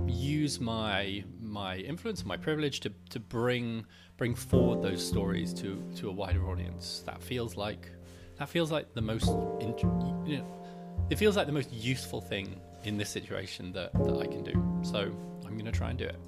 use 0.07 0.59
my 0.59 1.23
my 1.41 1.77
influence 1.77 2.25
my 2.25 2.37
privilege 2.37 2.79
to, 2.81 2.91
to 3.09 3.19
bring 3.19 3.85
bring 4.17 4.33
forward 4.33 4.81
those 4.81 5.05
stories 5.05 5.53
to, 5.53 5.83
to 5.95 6.09
a 6.09 6.11
wider 6.11 6.49
audience. 6.49 7.03
That 7.05 7.21
feels 7.21 7.55
like 7.55 7.89
that 8.37 8.49
feels 8.49 8.71
like 8.71 8.93
the 8.93 9.01
most 9.01 9.29
int- 9.59 9.81
you 10.25 10.37
know, 10.37 11.05
it 11.09 11.17
feels 11.17 11.35
like 11.35 11.47
the 11.47 11.53
most 11.53 11.71
useful 11.71 12.21
thing 12.21 12.59
in 12.83 12.97
this 12.97 13.09
situation 13.09 13.71
that, 13.73 13.93
that 13.93 14.17
I 14.17 14.25
can 14.25 14.43
do. 14.43 14.53
So 14.83 15.11
I'm 15.45 15.53
going 15.53 15.65
to 15.65 15.71
try 15.71 15.89
and 15.89 15.97
do 15.97 16.05
it. 16.05 16.19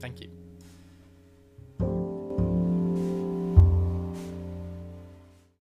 Thank 0.00 0.20
you. 0.20 0.41